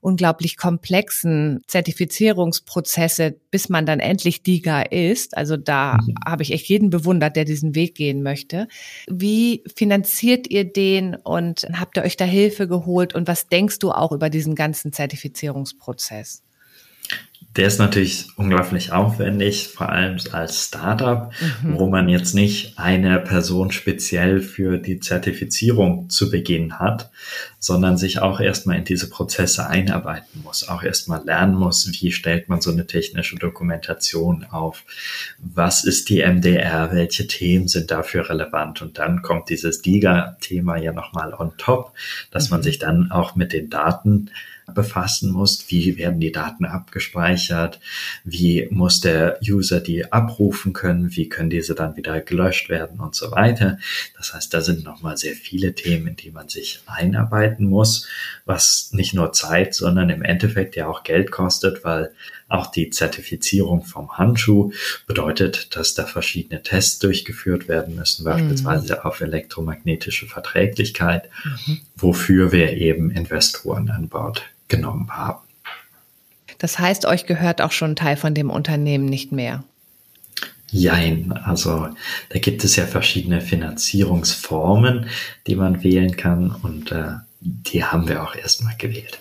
unglaublich 0.00 0.56
komplexen 0.56 1.62
Zertifizierungsprozesse, 1.68 3.36
bis 3.50 3.68
man 3.68 3.86
dann 3.86 4.00
endlich 4.00 4.42
Diga 4.42 4.82
ist. 4.82 5.36
Also 5.36 5.56
da 5.56 5.98
mhm. 5.98 6.14
habe 6.26 6.42
ich 6.42 6.52
echt 6.52 6.68
jeden 6.68 6.90
bewundert, 6.90 7.36
der 7.36 7.44
diesen 7.44 7.76
Weg 7.76 7.94
gehen 7.94 8.22
möchte. 8.22 8.66
Wie 9.08 9.64
finanziert 9.74 10.48
ihr 10.48 10.64
den 10.64 11.16
und 11.16 11.66
habt 11.72 11.96
ihr 11.96 12.04
euch 12.04 12.16
da 12.16 12.24
Hilfe 12.24 12.68
geholt 12.68 13.14
und 13.14 13.28
was 13.28 13.48
denkst 13.48 13.80
du 13.80 13.90
auch 13.90 14.12
über 14.12 14.30
diesen 14.30 14.54
ganzen 14.54 14.92
Zertifizierungsprozess? 14.92 16.43
Der 17.56 17.68
ist 17.68 17.78
natürlich 17.78 18.26
unglaublich 18.36 18.90
aufwendig, 18.90 19.68
vor 19.68 19.88
allem 19.88 20.18
als 20.32 20.64
Startup, 20.64 21.30
mhm. 21.62 21.78
wo 21.78 21.88
man 21.88 22.08
jetzt 22.08 22.34
nicht 22.34 22.78
eine 22.78 23.20
Person 23.20 23.70
speziell 23.70 24.40
für 24.40 24.78
die 24.78 24.98
Zertifizierung 24.98 26.10
zu 26.10 26.30
Beginn 26.30 26.80
hat, 26.80 27.10
sondern 27.60 27.96
sich 27.96 28.18
auch 28.18 28.40
erstmal 28.40 28.78
in 28.78 28.84
diese 28.84 29.08
Prozesse 29.08 29.68
einarbeiten 29.68 30.42
muss, 30.42 30.68
auch 30.68 30.82
erstmal 30.82 31.24
lernen 31.24 31.54
muss, 31.54 31.88
wie 32.00 32.10
stellt 32.10 32.48
man 32.48 32.60
so 32.60 32.72
eine 32.72 32.88
technische 32.88 33.36
Dokumentation 33.36 34.46
auf, 34.50 34.82
was 35.38 35.84
ist 35.84 36.08
die 36.08 36.24
MDR, 36.24 36.92
welche 36.92 37.28
Themen 37.28 37.68
sind 37.68 37.92
dafür 37.92 38.28
relevant 38.28 38.82
und 38.82 38.98
dann 38.98 39.22
kommt 39.22 39.48
dieses 39.48 39.80
DIGA-Thema 39.80 40.76
ja 40.76 40.92
nochmal 40.92 41.32
on 41.34 41.52
top, 41.56 41.92
dass 42.32 42.50
mhm. 42.50 42.56
man 42.56 42.62
sich 42.64 42.80
dann 42.80 43.12
auch 43.12 43.36
mit 43.36 43.52
den 43.52 43.70
Daten 43.70 44.30
befassen 44.72 45.30
muss. 45.30 45.66
Wie 45.68 45.98
werden 45.98 46.20
die 46.20 46.32
Daten 46.32 46.64
abgespeichert? 46.64 47.80
Wie 48.24 48.66
muss 48.70 49.00
der 49.00 49.38
User 49.42 49.80
die 49.80 50.12
abrufen 50.12 50.72
können? 50.72 51.14
Wie 51.16 51.28
können 51.28 51.50
diese 51.50 51.74
dann 51.74 51.96
wieder 51.96 52.20
gelöscht 52.20 52.68
werden 52.68 53.00
und 53.00 53.14
so 53.14 53.30
weiter? 53.30 53.78
Das 54.16 54.32
heißt, 54.32 54.54
da 54.54 54.60
sind 54.60 54.84
nochmal 54.84 55.16
sehr 55.16 55.34
viele 55.34 55.74
Themen, 55.74 56.08
in 56.08 56.16
die 56.16 56.30
man 56.30 56.48
sich 56.48 56.80
einarbeiten 56.86 57.66
muss, 57.66 58.08
was 58.44 58.90
nicht 58.92 59.14
nur 59.14 59.32
Zeit, 59.32 59.74
sondern 59.74 60.10
im 60.10 60.22
Endeffekt 60.22 60.76
ja 60.76 60.86
auch 60.86 61.02
Geld 61.02 61.30
kostet, 61.30 61.84
weil 61.84 62.12
auch 62.48 62.66
die 62.66 62.90
Zertifizierung 62.90 63.84
vom 63.84 64.18
Handschuh 64.18 64.72
bedeutet, 65.06 65.74
dass 65.76 65.94
da 65.94 66.04
verschiedene 66.04 66.62
Tests 66.62 66.98
durchgeführt 66.98 67.68
werden 67.68 67.96
müssen, 67.96 68.24
beispielsweise 68.24 68.94
mhm. 68.94 69.00
auf 69.00 69.20
elektromagnetische 69.20 70.26
Verträglichkeit, 70.26 71.30
mhm. 71.44 71.80
wofür 71.96 72.52
wir 72.52 72.72
eben 72.72 73.10
Investoren 73.10 73.90
an 73.90 74.08
Bord 74.08 74.42
genommen 74.68 75.10
haben. 75.10 75.40
Das 76.58 76.78
heißt, 76.78 77.06
euch 77.06 77.26
gehört 77.26 77.60
auch 77.60 77.72
schon 77.72 77.92
ein 77.92 77.96
Teil 77.96 78.16
von 78.16 78.34
dem 78.34 78.50
Unternehmen 78.50 79.06
nicht 79.06 79.32
mehr. 79.32 79.64
Jein, 80.70 81.32
also 81.32 81.88
da 82.30 82.38
gibt 82.38 82.64
es 82.64 82.76
ja 82.76 82.86
verschiedene 82.86 83.40
Finanzierungsformen, 83.40 85.06
die 85.46 85.54
man 85.54 85.84
wählen 85.84 86.16
kann 86.16 86.50
und 86.50 86.90
äh, 86.90 87.12
die 87.40 87.84
haben 87.84 88.08
wir 88.08 88.22
auch 88.22 88.34
erstmal 88.34 88.74
gewählt. 88.76 89.20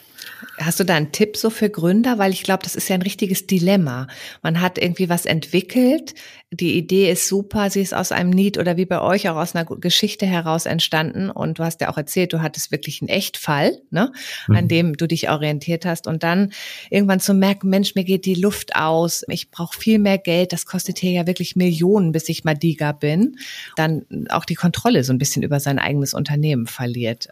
Hast 0.60 0.80
du 0.80 0.84
da 0.84 0.96
einen 0.96 1.12
Tipp 1.12 1.36
so 1.38 1.50
für 1.50 1.70
Gründer? 1.70 2.18
Weil 2.18 2.32
ich 2.32 2.44
glaube, 2.44 2.64
das 2.64 2.76
ist 2.76 2.88
ja 2.90 2.96
ein 2.96 3.02
richtiges 3.02 3.48
Dilemma. 3.48 4.08
Man 4.42 4.62
hat 4.62 4.78
irgendwie 4.78 5.10
was 5.10 5.26
entwickelt, 5.26 6.14
die 6.54 6.78
Idee 6.78 7.12
ist 7.12 7.28
super, 7.28 7.70
sie 7.70 7.82
ist 7.82 7.94
aus 7.94 8.12
einem 8.12 8.30
Need 8.30 8.58
oder 8.58 8.78
wie 8.78 8.86
bei 8.86 9.02
euch 9.02 9.28
auch 9.28 9.36
aus 9.36 9.56
einer 9.56 9.66
Geschichte 9.66 10.26
heraus 10.26 10.66
entstanden. 10.66 11.30
Und 11.30 11.60
du 11.60 11.64
hast 11.64 11.82
ja 11.82 11.90
auch 11.90 11.98
erzählt, 11.98 12.34
du 12.34 12.42
hattest 12.42 12.72
wirklich 12.72 13.02
einen 13.02 13.10
Echtfall, 13.10 13.82
ne, 13.90 14.12
mhm. 14.48 14.56
an 14.56 14.68
dem 14.68 14.96
du 14.96 15.08
dich 15.08 15.30
orientiert 15.30 15.86
hast. 15.86 16.08
Und 16.08 16.24
dann 16.24 16.52
irgendwann 16.90 17.20
zu 17.20 17.34
merken, 17.34 17.70
Mensch, 17.70 17.96
mir 17.96 18.04
geht 18.04 18.26
die 18.26 18.36
Luft 18.36 18.76
aus, 18.76 19.24
ich 19.30 19.50
brauche 19.50 19.78
viel 19.78 20.00
mehr 20.00 20.18
Geld, 20.18 20.54
das 20.54 20.66
kostet 20.66 21.00
hier 21.00 21.12
ja 21.12 21.28
wirklich 21.28 21.56
Millionen, 21.56 22.12
bis 22.12 22.30
ich 22.30 22.44
mal 22.44 22.56
Diga 22.56 22.92
bin. 22.92 23.38
Dann 23.76 24.06
auch 24.30 24.46
die 24.46 24.56
Kontrolle 24.56 25.04
so 25.04 25.12
ein 25.12 25.18
bisschen 25.18 25.44
über 25.44 25.60
sein 25.60 25.80
eigenes 25.80 26.14
Unternehmen 26.14 26.68
verliert. 26.68 27.30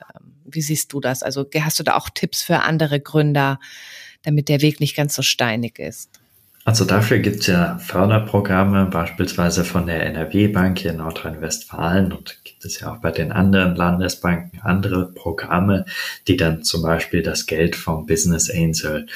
Wie 0.53 0.61
siehst 0.61 0.93
du 0.93 0.99
das? 0.99 1.23
Also 1.23 1.45
hast 1.59 1.79
du 1.79 1.83
da 1.83 1.95
auch 1.95 2.09
Tipps 2.09 2.43
für 2.43 2.59
andere 2.59 2.99
Gründer, 2.99 3.59
damit 4.23 4.49
der 4.49 4.61
Weg 4.61 4.79
nicht 4.79 4.95
ganz 4.95 5.15
so 5.15 5.21
steinig 5.21 5.79
ist? 5.79 6.21
Also 6.63 6.85
dafür 6.85 7.17
gibt 7.17 7.39
es 7.39 7.47
ja 7.47 7.79
Förderprogramme, 7.79 8.85
beispielsweise 8.85 9.65
von 9.65 9.87
der 9.87 10.05
NRW-Bank 10.05 10.77
hier 10.77 10.91
in 10.91 10.97
Nordrhein-Westfalen 10.97 12.11
und 12.13 12.37
gibt 12.43 12.63
es 12.65 12.79
ja 12.79 12.93
auch 12.93 12.97
bei 12.97 13.09
den 13.09 13.31
anderen 13.31 13.75
Landesbanken 13.75 14.61
andere 14.61 15.11
Programme, 15.11 15.85
die 16.27 16.37
dann 16.37 16.63
zum 16.63 16.83
Beispiel 16.83 17.23
das 17.23 17.47
Geld 17.47 17.75
vom 17.75 18.05
Business 18.05 18.51
Angel 18.51 19.07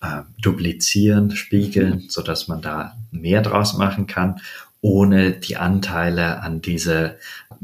äh, 0.00 0.22
duplizieren, 0.40 1.34
spiegeln, 1.34 2.06
so 2.08 2.22
dass 2.22 2.46
man 2.46 2.62
da 2.62 2.96
mehr 3.10 3.42
draus 3.42 3.76
machen 3.76 4.06
kann, 4.06 4.40
ohne 4.80 5.32
die 5.32 5.56
Anteile 5.56 6.40
an 6.40 6.60
diese 6.60 7.16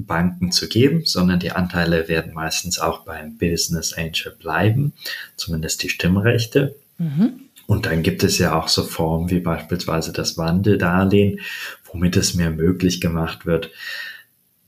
Banken 0.06 0.52
zu 0.52 0.68
geben, 0.68 1.02
sondern 1.04 1.40
die 1.40 1.52
Anteile 1.52 2.08
werden 2.08 2.32
meistens 2.32 2.78
auch 2.78 3.04
beim 3.04 3.36
Business 3.38 3.92
Angel 3.92 4.34
bleiben, 4.38 4.92
zumindest 5.36 5.82
die 5.82 5.88
Stimmrechte. 5.88 6.76
Mhm. 6.98 7.40
Und 7.66 7.86
dann 7.86 8.02
gibt 8.02 8.24
es 8.24 8.38
ja 8.38 8.58
auch 8.58 8.68
so 8.68 8.82
Formen 8.84 9.30
wie 9.30 9.40
beispielsweise 9.40 10.12
das 10.12 10.38
Wandeldarlehen, 10.38 11.40
womit 11.92 12.16
es 12.16 12.34
mir 12.34 12.50
möglich 12.50 13.00
gemacht 13.00 13.44
wird, 13.44 13.70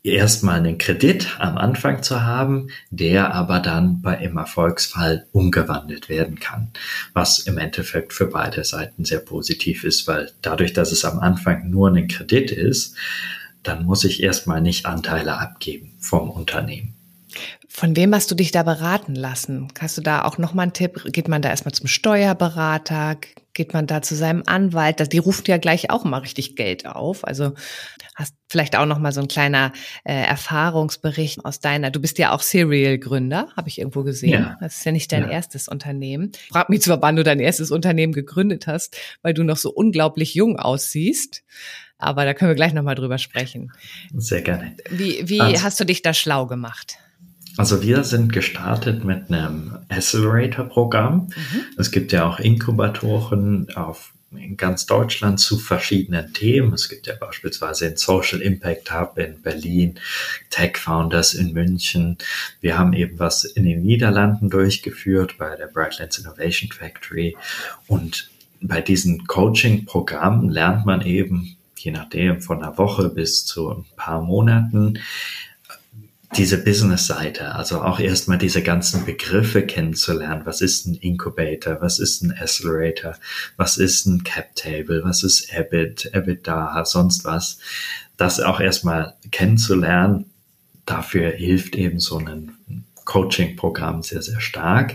erstmal 0.02 0.58
einen 0.58 0.78
Kredit 0.78 1.37
am 1.38 1.58
Anfang 1.58 2.02
zu 2.02 2.22
haben, 2.22 2.68
der 2.90 3.34
aber 3.34 3.60
dann 3.60 4.00
bei 4.00 4.16
im 4.16 4.37
Erfolgsfall 4.37 5.26
umgewandelt 5.32 6.08
werden 6.08 6.40
kann, 6.40 6.70
was 7.12 7.38
im 7.40 7.58
Endeffekt 7.58 8.12
für 8.12 8.26
beide 8.26 8.64
Seiten 8.64 9.04
sehr 9.04 9.20
positiv 9.20 9.84
ist, 9.84 10.06
weil 10.06 10.30
dadurch, 10.42 10.72
dass 10.72 10.92
es 10.92 11.04
am 11.04 11.18
Anfang 11.18 11.68
nur 11.70 11.90
ein 11.90 12.08
Kredit 12.08 12.50
ist, 12.50 12.96
dann 13.62 13.85
muss 13.85 14.05
ich 14.05 14.23
erstmal 14.23 14.61
nicht 14.61 14.87
Anteile 14.87 15.38
abgeben 15.38 15.95
vom 15.99 16.31
Unternehmen. 16.31 16.95
Von 17.69 17.95
wem 17.95 18.14
hast 18.14 18.31
du 18.31 18.35
dich 18.35 18.50
da 18.50 18.62
beraten 18.62 19.14
lassen? 19.14 19.69
Hast 19.79 19.97
du 19.97 20.02
da 20.02 20.25
auch 20.25 20.38
nochmal 20.38 20.64
einen 20.64 20.73
Tipp? 20.73 21.05
Geht 21.12 21.29
man 21.29 21.40
da 21.40 21.50
erstmal 21.50 21.73
zum 21.73 21.87
Steuerberater? 21.87 23.17
geht 23.55 23.73
man 23.73 23.87
da 23.87 24.02
zu 24.02 24.14
seinem 24.14 24.43
Anwalt? 24.47 25.12
Die 25.12 25.19
ruft 25.19 25.49
ja 25.49 25.59
gleich 25.59 25.90
auch 25.90 26.05
mal 26.05 26.19
richtig 26.19 26.57
Geld 26.57 26.87
auf. 26.87 27.26
Also 27.26 27.52
hast 28.14 28.35
vielleicht 28.49 28.76
auch 28.76 28.87
noch 28.87 28.99
mal 28.99 29.12
so 29.12 29.21
ein 29.21 29.29
kleiner 29.29 29.73
äh, 30.05 30.14
Erfahrungsbericht 30.14 31.45
aus 31.45 31.61
deiner. 31.61 31.90
Du 31.90 32.00
bist 32.00 32.19
ja 32.19 32.33
auch 32.33 32.40
Serial-Gründer, 32.40 33.49
habe 33.57 33.69
ich 33.69 33.79
irgendwo 33.79 34.02
gesehen. 34.02 34.31
Ja. 34.31 34.57
Das 34.61 34.79
ist 34.79 34.85
ja 34.85 34.93
nicht 34.93 35.11
dein 35.12 35.25
ja. 35.25 35.31
erstes 35.31 35.69
Unternehmen. 35.69 36.33
Frag 36.50 36.69
mich 36.69 36.83
zwar, 36.83 37.02
wann 37.02 37.17
du 37.17 37.25
dein 37.25 37.40
erstes 37.40 37.71
Unternehmen 37.71 38.12
gegründet 38.12 38.67
hast, 38.67 38.97
weil 39.23 39.35
du 39.35 39.43
noch 39.43 39.57
so 39.57 39.71
unglaublich 39.71 40.35
jung 40.35 40.59
aussiehst. 40.59 41.43
Aber 42.00 42.25
da 42.25 42.35
können 42.35 42.50
wir 42.50 42.57
gleich 42.57 42.73
noch 42.73 42.83
mal 42.83 42.95
drüber 42.95 43.19
sprechen. 43.19 43.73
Sehr 44.14 44.42
gerne. 44.42 44.75
Wie, 44.90 45.28
wie 45.28 45.40
also, 45.40 45.62
hast 45.62 45.80
du 45.80 45.85
dich 45.85 46.02
da 46.02 46.14
schlau 46.14 46.47
gemacht? 46.47 46.97
Also 47.57 47.83
wir 47.83 48.04
sind 48.04 48.33
gestartet 48.33 49.04
mit 49.04 49.30
einem 49.30 49.78
Accelerator-Programm. 49.88 51.28
Mhm. 51.28 51.61
Es 51.76 51.90
gibt 51.90 52.12
ja 52.12 52.26
auch 52.26 52.38
Inkubatoren 52.38 53.69
auf 53.75 54.12
in 54.33 54.57
ganz 54.57 54.87
Deutschland 54.87 55.40
zu 55.40 55.59
verschiedenen 55.59 56.33
Themen. 56.33 56.73
Es 56.73 56.88
gibt 56.88 57.07
ja 57.07 57.14
beispielsweise 57.19 57.88
den 57.88 57.97
Social 57.97 58.40
Impact 58.40 58.92
Hub 58.92 59.19
in 59.19 59.42
Berlin, 59.42 59.99
Tech 60.50 60.76
Founders 60.76 61.35
in 61.35 61.52
München. 61.52 62.16
Wir 62.61 62.78
haben 62.78 62.92
eben 62.92 63.19
was 63.19 63.45
in 63.45 63.64
den 63.64 63.83
Niederlanden 63.83 64.49
durchgeführt 64.49 65.37
bei 65.37 65.57
der 65.57 65.66
Brightlands 65.66 66.19
Innovation 66.19 66.71
Factory. 66.71 67.37
Und 67.88 68.30
bei 68.61 68.80
diesen 68.80 69.26
Coaching-Programmen 69.26 70.49
lernt 70.49 70.87
man 70.87 71.02
eben, 71.02 71.57
je 71.84 71.90
nachdem, 71.90 72.40
von 72.40 72.62
einer 72.62 72.78
Woche 72.78 73.08
bis 73.08 73.44
zu 73.44 73.70
ein 73.70 73.84
paar 73.96 74.22
Monaten, 74.22 74.99
diese 76.37 76.62
Business-Seite, 76.62 77.56
also 77.56 77.82
auch 77.82 77.99
erstmal 77.99 78.38
diese 78.38 78.62
ganzen 78.62 79.04
Begriffe 79.04 79.66
kennenzulernen. 79.66 80.42
Was 80.44 80.60
ist 80.60 80.87
ein 80.87 80.94
Incubator? 80.94 81.78
Was 81.80 81.99
ist 81.99 82.22
ein 82.22 82.32
Accelerator? 82.32 83.16
Was 83.56 83.78
ist 83.78 84.06
ein 84.06 84.22
Cap 84.22 84.54
Table? 84.54 85.02
Was 85.02 85.25
ist 85.25 85.52
EBIT, 85.52 86.10
EBITDA, 86.14 86.84
sonst 86.84 87.25
was? 87.25 87.58
Das 88.16 88.38
auch 88.38 88.60
erstmal 88.60 89.14
kennenzulernen. 89.32 90.26
Dafür 90.87 91.30
hilft 91.30 91.75
eben 91.75 91.99
so 91.99 92.18
ein 92.18 92.52
Coaching-Programm 93.06 94.02
sehr, 94.02 94.22
sehr 94.22 94.40
stark. 94.40 94.94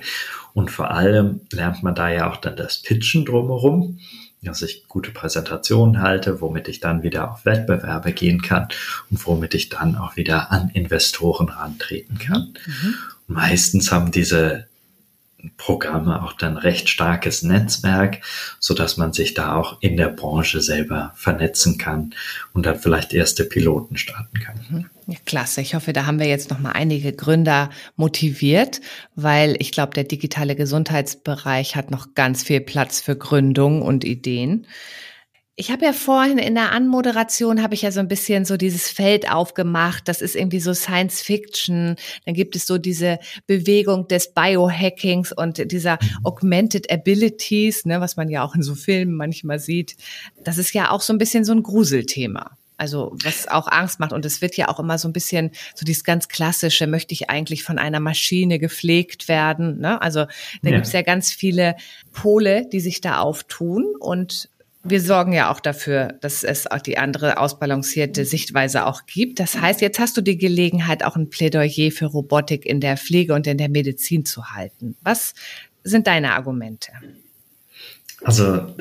Und 0.54 0.72
vor 0.72 0.92
allem 0.92 1.42
lernt 1.52 1.84
man 1.84 1.96
da 1.96 2.10
ja 2.10 2.32
auch 2.32 2.38
dann 2.38 2.56
das 2.56 2.82
Pitchen 2.82 3.26
drumherum 3.26 4.00
dass 4.46 4.62
ich 4.62 4.88
gute 4.88 5.12
Präsentationen 5.12 6.02
halte, 6.02 6.42
womit 6.42 6.68
ich 6.68 6.80
dann 6.80 7.04
wieder 7.04 7.32
auf 7.32 7.46
Wettbewerbe 7.46 8.14
gehen 8.14 8.42
kann 8.42 8.68
und 9.12 9.26
womit 9.26 9.54
ich 9.54 9.70
dann 9.70 9.96
auch 9.96 10.16
wieder 10.16 10.52
an 10.52 10.70
Investoren 10.70 11.50
rantreten 11.50 12.18
kann. 12.18 12.54
Mhm. 12.66 12.96
Meistens 13.28 13.92
haben 13.92 14.12
diese 14.12 14.68
Programme 15.58 16.24
auch 16.24 16.34
dann 16.34 16.58
recht 16.58 16.90
starkes 16.90 17.44
Netzwerk, 17.44 18.22
so 18.60 18.74
dass 18.74 18.98
man 18.98 19.14
sich 19.14 19.34
da 19.34 19.56
auch 19.56 19.82
in 19.82 19.98
der 19.98 20.10
Branche 20.10 20.62
selber 20.62 21.14
vernetzen 21.16 21.78
kann 21.78 22.14
und 22.54 22.66
dann 22.66 22.80
vielleicht 22.80 23.14
erste 23.14 23.46
Piloten 23.46 23.98
starten 23.98 24.40
kann. 24.40 24.60
Mhm. 24.70 24.86
Ja, 25.08 25.18
klasse. 25.26 25.62
Ich 25.62 25.76
hoffe, 25.76 25.94
da 25.94 26.08
haben 26.08 26.20
wir 26.20 26.28
jetzt 26.28 26.50
noch 26.50 26.60
mal 26.60 26.72
einige 26.72 27.14
Gründer 27.14 27.70
motiviert, 27.96 28.82
weil 29.16 29.56
ich 29.60 29.72
glaube, 29.72 29.94
der 29.94 30.04
digitale 30.04 30.56
Gesundheitsbereich 30.56 31.76
hat 31.76 31.92
noch 31.92 32.16
ganz 32.16 32.44
viel 32.44 32.62
Platz 32.62 33.02
für 33.02 33.16
Gründung 33.16 33.84
und 33.84 34.04
Ideen. 34.04 34.66
Ich 35.58 35.72
habe 35.72 35.86
ja 35.86 35.94
vorhin 35.94 36.38
in 36.38 36.56
der 36.56 36.74
Anmoderation 36.74 37.64
habe 37.64 37.76
ich 37.76 37.84
ja 37.84 37.92
so 37.92 38.02
ein 38.02 38.10
bisschen 38.10 38.44
so 38.44 38.58
dieses 38.58 38.90
Feld 38.90 39.32
aufgemacht. 39.32 40.10
Das 40.10 40.22
ist 40.22 40.36
irgendwie 40.36 40.60
so 40.60 40.74
Science 40.74 41.22
Fiction. 41.22 41.96
Dann 42.26 42.34
gibt 42.34 42.58
es 42.58 42.68
so 42.68 42.78
diese 42.78 43.20
Bewegung 43.48 44.10
des 44.10 44.34
Biohackings 44.34 45.32
und 45.32 45.72
dieser 45.72 45.98
Augmented 46.24 46.92
Abilities, 46.92 47.86
ne, 47.86 48.02
was 48.02 48.18
man 48.18 48.28
ja 48.28 48.44
auch 48.44 48.54
in 48.54 48.64
so 48.64 48.76
Filmen 48.76 49.16
manchmal 49.16 49.60
sieht. 49.60 49.96
Das 50.44 50.58
ist 50.58 50.74
ja 50.74 50.92
auch 50.92 51.02
so 51.02 51.14
ein 51.14 51.20
bisschen 51.20 51.46
so 51.46 51.54
ein 51.54 51.64
Gruselthema. 51.64 52.58
Also 52.76 53.16
was 53.24 53.48
auch 53.48 53.70
Angst 53.70 54.02
macht. 54.02 54.12
Und 54.12 54.26
es 54.26 54.42
wird 54.42 54.58
ja 54.58 54.68
auch 54.68 54.82
immer 54.82 54.98
so 54.98 55.08
ein 55.08 55.14
bisschen 55.14 55.52
so 55.74 55.86
dieses 55.86 56.04
ganz 56.04 56.28
klassische, 56.28 56.86
möchte 56.86 57.14
ich 57.14 57.30
eigentlich 57.30 57.64
von 57.64 57.78
einer 57.80 58.02
Maschine 58.02 58.60
gepflegt 58.60 59.30
werden. 59.30 59.80
Ne? 59.80 60.02
Also 60.02 60.26
da 60.62 60.70
ja. 60.70 60.76
gibt 60.76 60.88
es 60.88 60.92
ja 60.92 61.02
ganz 61.02 61.32
viele 61.32 61.78
Pole, 62.12 62.68
die 62.70 62.82
sich 62.82 63.00
da 63.00 63.20
auftun. 63.20 63.94
Und 63.98 64.50
wir 64.88 65.02
sorgen 65.02 65.34
ja 65.34 65.52
auch 65.52 65.60
dafür, 65.60 66.14
dass 66.22 66.44
es 66.44 66.70
auch 66.70 66.80
die 66.80 66.98
andere 66.98 67.40
ausbalancierte 67.40 68.24
Sichtweise 68.24 68.86
auch 68.86 69.06
gibt. 69.08 69.40
Das 69.40 69.60
heißt, 69.60 69.82
jetzt 69.82 70.00
hast 70.00 70.16
du 70.16 70.22
die 70.22 70.38
Gelegenheit, 70.38 71.04
auch 71.04 71.16
ein 71.16 71.30
Plädoyer 71.30 71.92
für 71.92 72.06
Robotik 72.06 72.66
in 72.66 72.80
der 72.80 72.96
Pflege 72.96 73.34
und 73.34 73.48
in 73.48 73.58
der 73.58 73.70
Medizin 73.70 74.26
zu 74.26 74.52
halten. 74.52 74.96
Was 75.02 75.34
sind 75.84 76.06
deine 76.06 76.34
Argumente? 76.34 76.92
Also 78.24 78.76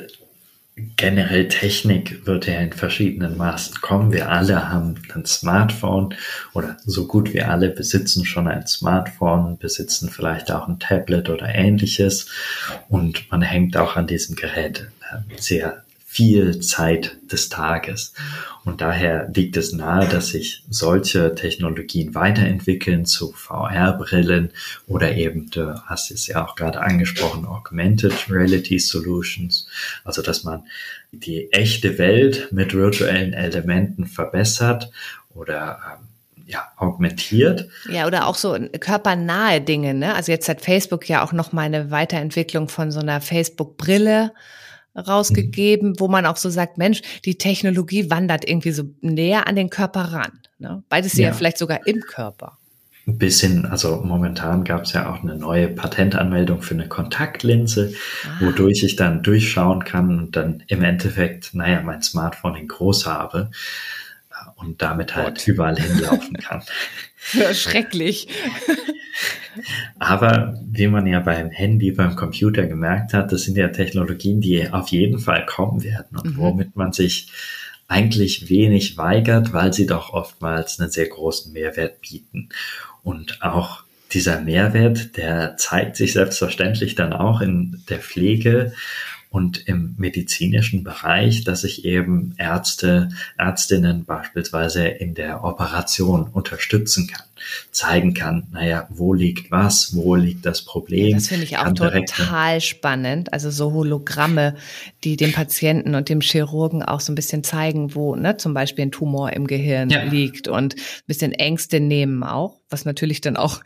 generell 0.97 1.49
Technik 1.49 2.27
wird 2.27 2.47
ja 2.47 2.59
in 2.61 2.73
verschiedenen 2.73 3.37
Maßen 3.37 3.81
kommen. 3.81 4.13
Wir 4.13 4.29
alle 4.29 4.69
haben 4.71 4.97
ein 5.15 5.25
Smartphone 5.25 6.15
oder 6.53 6.77
so 6.85 7.07
gut 7.07 7.33
wie 7.33 7.43
alle 7.43 7.71
besitzen 7.71 8.27
schon 8.27 8.49
ein 8.49 8.67
Smartphone, 8.67 9.57
besitzen 9.57 10.11
vielleicht 10.11 10.51
auch 10.51 10.69
ein 10.69 10.81
Tablet 10.81 11.31
oder 11.31 11.55
ähnliches 11.55 12.27
und 12.89 13.31
man 13.31 13.43
hängt 13.43 13.77
auch 13.77 13.97
an 13.97 14.07
diesem 14.07 14.35
Gerät 14.35 14.89
äh, 15.13 15.41
sehr 15.41 15.84
viel 16.15 16.61
Zeit 16.61 17.17
des 17.33 17.49
Tages. 17.49 18.13
Und 18.65 18.81
daher 18.81 19.29
liegt 19.35 19.57
es 19.57 19.73
nahe, 19.73 20.07
dass 20.07 20.29
sich 20.29 20.63
solche 20.71 21.35
Technologien 21.35 22.15
weiterentwickeln 22.15 23.05
zu 23.05 23.33
VR-Brillen 23.33 24.51
oder 24.87 25.17
eben, 25.17 25.51
du 25.51 25.75
hast 25.87 26.13
es 26.13 26.29
ja 26.29 26.47
auch 26.47 26.55
gerade 26.55 26.81
angesprochen, 26.81 27.47
Augmented 27.47 28.31
Reality 28.31 28.79
Solutions. 28.79 29.67
Also, 30.05 30.23
dass 30.23 30.45
man 30.45 30.63
die 31.11 31.53
echte 31.53 31.99
Welt 31.99 32.53
mit 32.53 32.75
virtuellen 32.75 33.33
Elementen 33.33 34.07
verbessert 34.07 34.93
oder 35.35 35.81
ähm, 35.99 36.09
ja, 36.47 36.69
augmentiert. 36.77 37.69
Ja, 37.91 38.07
oder 38.07 38.29
auch 38.29 38.37
so 38.37 38.57
körpernahe 38.79 39.61
Dinge, 39.61 39.95
ne? 39.95 40.15
Also 40.15 40.31
jetzt 40.31 40.49
hat 40.49 40.61
Facebook 40.61 41.09
ja 41.09 41.25
auch 41.25 41.33
noch 41.33 41.53
mal 41.53 41.63
eine 41.63 41.91
Weiterentwicklung 41.91 42.69
von 42.69 42.93
so 42.93 43.01
einer 43.01 43.21
Facebook-Brille 43.21 44.31
rausgegeben, 44.95 45.99
wo 45.99 46.09
man 46.09 46.27
auch 46.27 46.37
so 46.37 46.51
sagt, 46.51 46.79
Mensch, 46.79 47.03
die 47.25 47.37
Technologie 47.39 48.11
wandert 48.11 48.49
irgendwie 48.49 48.73
so 48.73 48.85
näher 49.01 49.47
an 49.47 49.57
den 49.57 49.71
Körper 49.71 50.13
ran. 50.13 50.41
Ne? 50.59 50.83
Beides 50.89 51.15
ja. 51.15 51.29
ja 51.29 51.33
vielleicht 51.33 51.59
sogar 51.59 51.87
im 51.87 52.01
Körper. 52.01 52.59
Ein 53.07 53.19
bisschen, 53.19 53.67
also 53.67 54.01
momentan 54.03 54.65
gab 54.65 54.85
es 54.85 54.95
ja 54.95 55.13
auch 55.13 55.23
eine 55.23 55.37
neue 55.37 55.69
Patentanmeldung 55.69 56.63
für 56.63 56.73
eine 56.73 56.89
Kontaktlinse, 56.89 57.93
ah. 58.25 58.47
wodurch 58.47 58.83
ich 58.83 58.97
dann 58.97 59.23
durchschauen 59.23 59.85
kann 59.85 60.19
und 60.19 60.37
dann 60.37 60.63
im 60.69 60.83
Endeffekt, 60.83 61.55
naja, 61.55 61.83
mein 61.83 62.03
Smartphone 62.03 62.57
in 62.57 62.67
groß 62.67 63.07
habe 63.07 63.51
und 64.57 64.81
damit 64.81 65.15
halt 65.15 65.37
Gott. 65.37 65.49
überall 65.49 65.77
hinlaufen 65.79 66.37
kann. 66.39 66.63
Schrecklich. 67.53 68.29
Aber 69.99 70.59
wie 70.67 70.89
man 70.89 71.07
ja 71.07 71.21
beim 71.21 71.51
Handy, 71.51 71.93
beim 71.93 72.17
Computer 72.17 72.67
gemerkt 72.67 73.15
hat, 73.15 73.33
das 73.33 73.43
sind 73.45 73.57
ja 73.57 73.69
Technologien, 73.69 74.41
die 74.41 74.69
auf 74.71 74.89
jeden 74.89 75.19
Fall 75.19 75.47
kommen 75.47 75.83
werden 75.83 76.19
und 76.19 76.37
mhm. 76.37 76.39
womit 76.39 76.77
man 76.77 76.93
sich 76.93 77.31
eigentlich 77.87 78.49
wenig 78.49 78.97
weigert, 78.97 79.53
weil 79.53 79.73
sie 79.73 79.87
doch 79.87 80.13
oftmals 80.13 80.81
einen 80.81 80.91
sehr 80.91 81.07
großen 81.07 81.53
Mehrwert 81.53 82.01
bieten. 82.01 82.49
Und 83.03 83.43
auch 83.43 83.85
dieser 84.13 84.41
Mehrwert, 84.41 85.17
der 85.17 85.57
zeigt 85.57 85.97
sich 85.97 86.15
selbstverständlich 86.15 86.95
dann 86.95 87.13
auch 87.13 87.41
in 87.41 87.83
der 87.89 87.99
Pflege 87.99 88.73
und 89.35 89.67
im 89.67 89.97
medizinischen 89.99 90.85
Bereich, 90.85 91.43
dass 91.43 91.65
ich 91.65 91.85
eben 91.85 92.37
Ärzte, 92.39 93.09
Ärztinnen 93.37 94.05
beispielsweise 94.05 94.87
in 94.87 95.15
der 95.15 95.43
Operation 95.43 96.29
unterstützen 96.29 97.09
kann, 97.09 97.27
zeigen 97.73 98.15
kann, 98.15 98.47
naja, 98.53 98.87
wo 98.91 99.13
liegt 99.13 99.51
was, 99.51 99.97
wo 99.97 100.15
liegt 100.15 100.47
das 100.47 100.65
Problem. 100.65 101.09
Ja, 101.09 101.17
das 101.17 101.27
finde 101.27 101.43
ich 101.43 101.59
auch 101.59 101.73
total 101.73 102.61
spannend. 102.61 103.33
Also 103.33 103.51
so 103.51 103.73
Hologramme, 103.73 104.55
die 105.03 105.17
dem 105.17 105.33
Patienten 105.33 105.97
und 105.97 106.09
dem 106.09 106.21
Chirurgen 106.21 106.85
auch 106.85 107.01
so 107.01 107.11
ein 107.11 107.17
bisschen 107.17 107.43
zeigen, 107.43 107.97
wo 107.97 108.15
ne, 108.15 108.37
zum 108.37 108.55
Beispiel 108.55 108.85
ein 108.85 108.93
Tumor 108.93 109.33
im 109.33 109.49
Gehirn 109.49 109.91
ja. 109.91 110.05
liegt 110.05 110.47
und 110.47 110.77
ein 110.77 111.07
bisschen 111.09 111.33
Ängste 111.33 111.81
nehmen 111.81 112.23
auch, 112.23 112.61
was 112.71 112.85
natürlich 112.85 113.21
dann 113.21 113.37
auch 113.37 113.63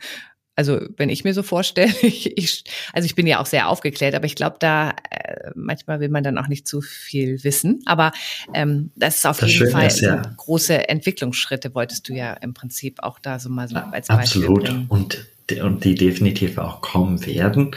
also 0.59 0.81
wenn 0.97 1.07
ich 1.07 1.23
mir 1.23 1.33
so 1.33 1.41
vorstelle, 1.41 1.93
ich, 2.01 2.37
ich, 2.37 2.65
also 2.91 3.05
ich 3.05 3.15
bin 3.15 3.25
ja 3.25 3.39
auch 3.39 3.45
sehr 3.45 3.69
aufgeklärt, 3.69 4.13
aber 4.13 4.25
ich 4.25 4.35
glaube, 4.35 4.57
da 4.59 4.93
äh, 5.09 5.51
manchmal 5.55 6.01
will 6.01 6.09
man 6.09 6.21
dann 6.21 6.37
auch 6.37 6.49
nicht 6.49 6.67
zu 6.67 6.81
viel 6.81 7.45
wissen. 7.45 7.81
Aber 7.85 8.11
ähm, 8.53 8.91
das 8.97 9.15
ist 9.15 9.25
auf 9.25 9.39
das 9.39 9.53
jeden 9.53 9.71
Fall 9.71 9.87
ist, 9.87 10.01
ja. 10.01 10.21
große 10.35 10.89
Entwicklungsschritte, 10.89 11.73
wolltest 11.73 12.09
du 12.09 12.13
ja 12.13 12.33
im 12.33 12.53
Prinzip 12.53 13.01
auch 13.01 13.19
da 13.19 13.39
so 13.39 13.47
mal 13.47 13.69
so 13.69 13.77
als 13.77 14.07
Beispiel 14.07 14.43
Absolut. 14.43 14.69
Und, 14.89 15.25
und 15.61 15.85
die 15.85 15.95
definitiv 15.95 16.57
auch 16.57 16.81
kommen 16.81 17.25
werden. 17.25 17.71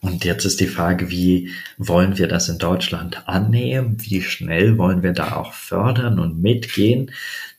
Und 0.00 0.24
jetzt 0.24 0.44
ist 0.44 0.60
die 0.60 0.68
Frage, 0.68 1.10
wie 1.10 1.50
wollen 1.76 2.18
wir 2.18 2.28
das 2.28 2.48
in 2.48 2.58
Deutschland 2.58 3.28
annehmen? 3.28 3.96
Wie 4.00 4.22
schnell 4.22 4.78
wollen 4.78 5.02
wir 5.02 5.12
da 5.12 5.36
auch 5.36 5.52
fördern 5.52 6.20
und 6.20 6.40
mitgehen? 6.40 7.10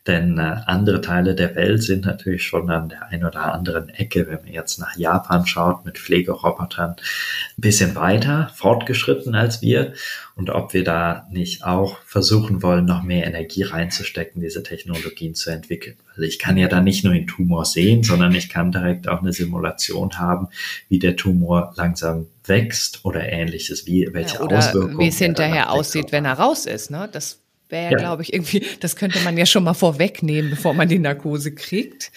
Denn 0.06 0.38
äh, 0.38 0.58
andere 0.66 1.00
Teile 1.00 1.34
der 1.34 1.56
Welt 1.56 1.82
sind 1.82 2.06
natürlich 2.06 2.44
schon 2.44 2.70
an 2.70 2.90
der 2.90 3.08
einen 3.08 3.24
oder 3.24 3.54
anderen 3.54 3.88
Ecke, 3.88 4.28
wenn 4.28 4.44
man 4.44 4.52
jetzt 4.52 4.78
nach 4.78 4.98
Japan 4.98 5.48
schaut, 5.48 5.86
mit 5.86 5.98
Pflegerobotern, 5.98 6.92
ein 6.92 7.62
bisschen 7.62 7.96
weiter 7.96 8.52
fortgeschritten 8.54 9.34
als 9.34 9.62
wir. 9.62 9.94
Und 10.36 10.50
ob 10.50 10.74
wir 10.74 10.84
da 10.84 11.26
nicht 11.32 11.64
auch 11.64 12.00
versuchen 12.02 12.62
wollen, 12.62 12.84
noch 12.84 13.02
mehr 13.02 13.26
Energie 13.26 13.64
reinzustecken, 13.64 14.42
diese 14.42 14.62
Technologien 14.62 15.36
zu 15.36 15.52
entwickeln. 15.52 15.96
Also 16.10 16.24
ich 16.24 16.38
kann 16.38 16.58
ja 16.58 16.68
da 16.68 16.82
nicht 16.82 17.06
nur 17.06 17.14
den 17.14 17.28
Tumor 17.28 17.64
sehen, 17.64 18.04
sondern 18.04 18.36
ich 18.36 18.50
kann 18.50 18.74
direkt 18.74 19.08
auch 19.08 19.22
eine 19.22 19.32
Simulation 19.32 20.18
haben, 20.20 20.50
wie 20.90 21.00
der 21.00 21.16
Tumor 21.16 21.74
langsam 21.78 22.28
wächst 22.46 23.06
oder 23.06 23.24
ähnliches, 23.32 23.86
wie 23.86 24.10
welche 24.12 24.36
ja, 24.36 24.42
oder 24.42 24.58
Auswirkungen. 24.58 25.00
Wie 25.00 25.08
es 25.08 25.18
hinterher 25.18 25.72
aussieht, 25.72 26.12
wenn 26.12 26.26
er 26.26 26.34
raus 26.34 26.66
ist. 26.66 26.92
Ne? 26.92 27.08
Das 27.10 27.43
wäre 27.74 27.86
ja, 27.86 27.92
ja. 27.92 27.98
glaube 27.98 28.22
ich, 28.22 28.32
irgendwie, 28.32 28.66
das 28.80 28.96
könnte 28.96 29.20
man 29.20 29.38
ja 29.38 29.46
schon 29.46 29.66
mal 29.66 29.74
vorwegnehmen, 29.74 30.50
bevor 30.50 30.74
man 30.74 30.88
die 30.88 31.00
Narkose 31.00 31.54
kriegt. 31.54 32.14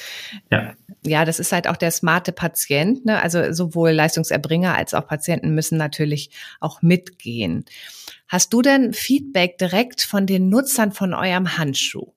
Ja. 0.52 0.74
Ja, 1.04 1.24
das 1.24 1.40
ist 1.40 1.52
halt 1.52 1.68
auch 1.68 1.76
der 1.76 1.90
smarte 1.90 2.32
Patient. 2.32 3.04
Ne? 3.04 3.20
Also 3.20 3.52
sowohl 3.52 3.90
Leistungserbringer 3.90 4.76
als 4.76 4.94
auch 4.94 5.06
Patienten 5.06 5.54
müssen 5.54 5.78
natürlich 5.78 6.30
auch 6.60 6.82
mitgehen. 6.82 7.64
Hast 8.28 8.52
du 8.52 8.62
denn 8.62 8.92
Feedback 8.92 9.58
direkt 9.58 10.02
von 10.02 10.26
den 10.26 10.48
Nutzern 10.48 10.92
von 10.92 11.14
eurem 11.14 11.58
Handschuh? 11.58 12.12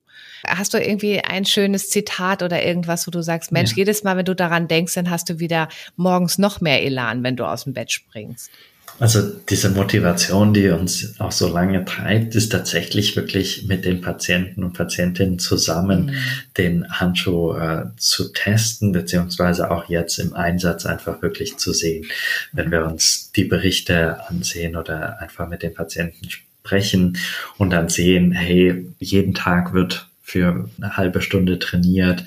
Hast 0.46 0.74
du 0.74 0.78
irgendwie 0.78 1.20
ein 1.20 1.44
schönes 1.44 1.90
Zitat 1.90 2.42
oder 2.42 2.64
irgendwas, 2.64 3.06
wo 3.06 3.10
du 3.10 3.22
sagst, 3.22 3.52
Mensch, 3.52 3.70
ja. 3.72 3.78
jedes 3.78 4.02
Mal, 4.02 4.16
wenn 4.16 4.24
du 4.24 4.34
daran 4.34 4.68
denkst, 4.68 4.94
dann 4.94 5.10
hast 5.10 5.28
du 5.28 5.38
wieder 5.38 5.68
morgens 5.96 6.38
noch 6.38 6.60
mehr 6.60 6.82
Elan, 6.82 7.22
wenn 7.22 7.36
du 7.36 7.44
aus 7.44 7.64
dem 7.64 7.74
Bett 7.74 7.92
springst? 7.92 8.50
Also 8.98 9.22
diese 9.48 9.70
Motivation, 9.70 10.52
die 10.52 10.68
uns 10.68 11.18
auch 11.20 11.32
so 11.32 11.48
lange 11.48 11.84
treibt, 11.84 12.34
ist 12.34 12.52
tatsächlich 12.52 13.16
wirklich 13.16 13.66
mit 13.66 13.84
den 13.84 14.00
Patienten 14.00 14.62
und 14.62 14.74
Patientinnen 14.74 15.38
zusammen 15.38 16.06
mhm. 16.06 16.14
den 16.58 16.90
Handschuh 16.90 17.54
äh, 17.54 17.86
zu 17.96 18.32
testen, 18.32 18.92
beziehungsweise 18.92 19.70
auch 19.70 19.88
jetzt 19.88 20.18
im 20.18 20.34
Einsatz 20.34 20.84
einfach 20.84 21.22
wirklich 21.22 21.56
zu 21.56 21.72
sehen. 21.72 22.06
Wenn 22.52 22.70
wir 22.70 22.84
uns 22.84 23.32
die 23.32 23.44
Berichte 23.44 24.28
ansehen 24.28 24.76
oder 24.76 25.20
einfach 25.20 25.48
mit 25.48 25.62
den 25.62 25.72
Patienten 25.72 26.28
sprechen 26.28 27.16
und 27.56 27.70
dann 27.70 27.88
sehen, 27.88 28.32
hey, 28.32 28.86
jeden 28.98 29.34
Tag 29.34 29.72
wird 29.72 30.08
für 30.22 30.68
eine 30.76 30.96
halbe 30.96 31.22
Stunde 31.22 31.58
trainiert, 31.58 32.24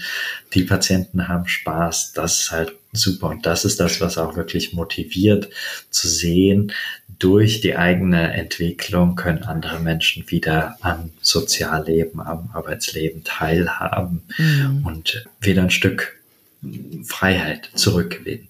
die 0.53 0.63
Patienten 0.63 1.27
haben 1.27 1.47
Spaß, 1.47 2.13
das 2.13 2.41
ist 2.41 2.51
halt 2.51 2.73
super. 2.93 3.27
Und 3.27 3.45
das 3.45 3.65
ist 3.65 3.79
das, 3.79 3.99
was 3.99 4.17
auch 4.17 4.35
wirklich 4.35 4.73
motiviert 4.73 5.49
zu 5.89 6.07
sehen, 6.07 6.71
durch 7.19 7.61
die 7.61 7.75
eigene 7.75 8.33
Entwicklung 8.33 9.15
können 9.15 9.43
andere 9.43 9.79
Menschen 9.79 10.29
wieder 10.29 10.77
am 10.81 11.11
Sozialleben, 11.21 12.21
am 12.21 12.49
Arbeitsleben 12.53 13.23
teilhaben 13.23 14.23
mhm. 14.37 14.85
und 14.85 15.25
wieder 15.39 15.63
ein 15.63 15.69
Stück 15.69 16.17
Freiheit 17.03 17.69
zurückgewinnen. 17.75 18.47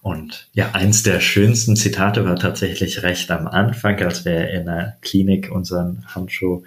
Und 0.00 0.46
ja, 0.52 0.72
eins 0.72 1.02
der 1.02 1.20
schönsten 1.20 1.76
Zitate 1.76 2.24
war 2.24 2.36
tatsächlich 2.36 3.02
recht 3.02 3.30
am 3.30 3.48
Anfang, 3.48 4.00
als 4.00 4.24
wir 4.24 4.50
in 4.50 4.66
der 4.66 4.96
Klinik 5.02 5.50
unseren 5.50 6.04
Handschuh 6.14 6.62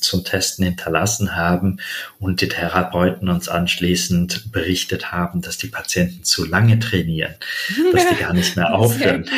zum 0.00 0.24
Testen 0.24 0.64
hinterlassen 0.64 1.36
haben 1.36 1.80
und 2.18 2.40
die 2.40 2.48
Therapeuten 2.48 3.28
uns 3.28 3.48
anschließend 3.48 4.52
berichtet 4.52 5.12
haben, 5.12 5.42
dass 5.42 5.58
die 5.58 5.68
Patienten 5.68 6.24
zu 6.24 6.44
lange 6.44 6.78
trainieren, 6.78 7.34
dass 7.92 8.08
die 8.08 8.14
gar 8.20 8.32
nicht 8.32 8.56
mehr 8.56 8.74
aufhören. 8.74 9.28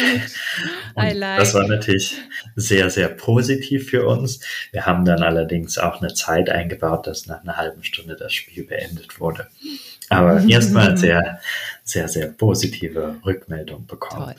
Like. 0.95 1.39
Das 1.39 1.55
war 1.55 1.67
natürlich 1.67 2.15
sehr, 2.55 2.91
sehr 2.91 3.09
positiv 3.09 3.91
für 3.91 4.07
uns. 4.07 4.41
Wir 4.73 4.87
haben 4.87 5.05
dann 5.05 5.23
allerdings 5.23 5.79
auch 5.79 6.01
eine 6.01 6.15
Zeit 6.15 6.49
eingebaut, 6.49 7.07
dass 7.07 7.27
nach 7.27 7.43
einer 7.43 7.57
halben 7.57 7.85
Stunde 7.85 8.17
das 8.17 8.33
Spiel 8.33 8.65
beendet 8.65 9.21
wurde. 9.21 9.49
Aber 10.09 10.43
erstmal 10.47 10.97
sehr, 10.97 11.41
sehr, 11.85 12.09
sehr 12.09 12.29
positive 12.29 13.17
Rückmeldung 13.25 13.87
bekommen. 13.87 14.27
Toll. 14.27 14.35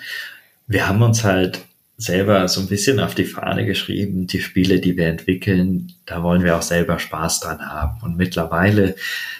Wir 0.68 0.88
haben 0.88 1.02
uns 1.02 1.24
halt 1.24 1.60
selber 1.98 2.48
so 2.48 2.62
ein 2.62 2.68
bisschen 2.68 3.00
auf 3.00 3.16
die 3.16 3.26
Fahne 3.26 3.66
geschrieben, 3.66 4.28
die 4.28 4.40
Spiele, 4.40 4.80
die 4.80 4.96
wir 4.96 5.08
entwickeln, 5.08 5.94
da 6.06 6.22
wollen 6.22 6.44
wir 6.44 6.56
auch 6.56 6.62
selber 6.62 7.00
Spaß 7.00 7.40
dran 7.40 7.60
haben. 7.60 8.00
Und 8.04 8.18
mittlerweile, 8.18 8.96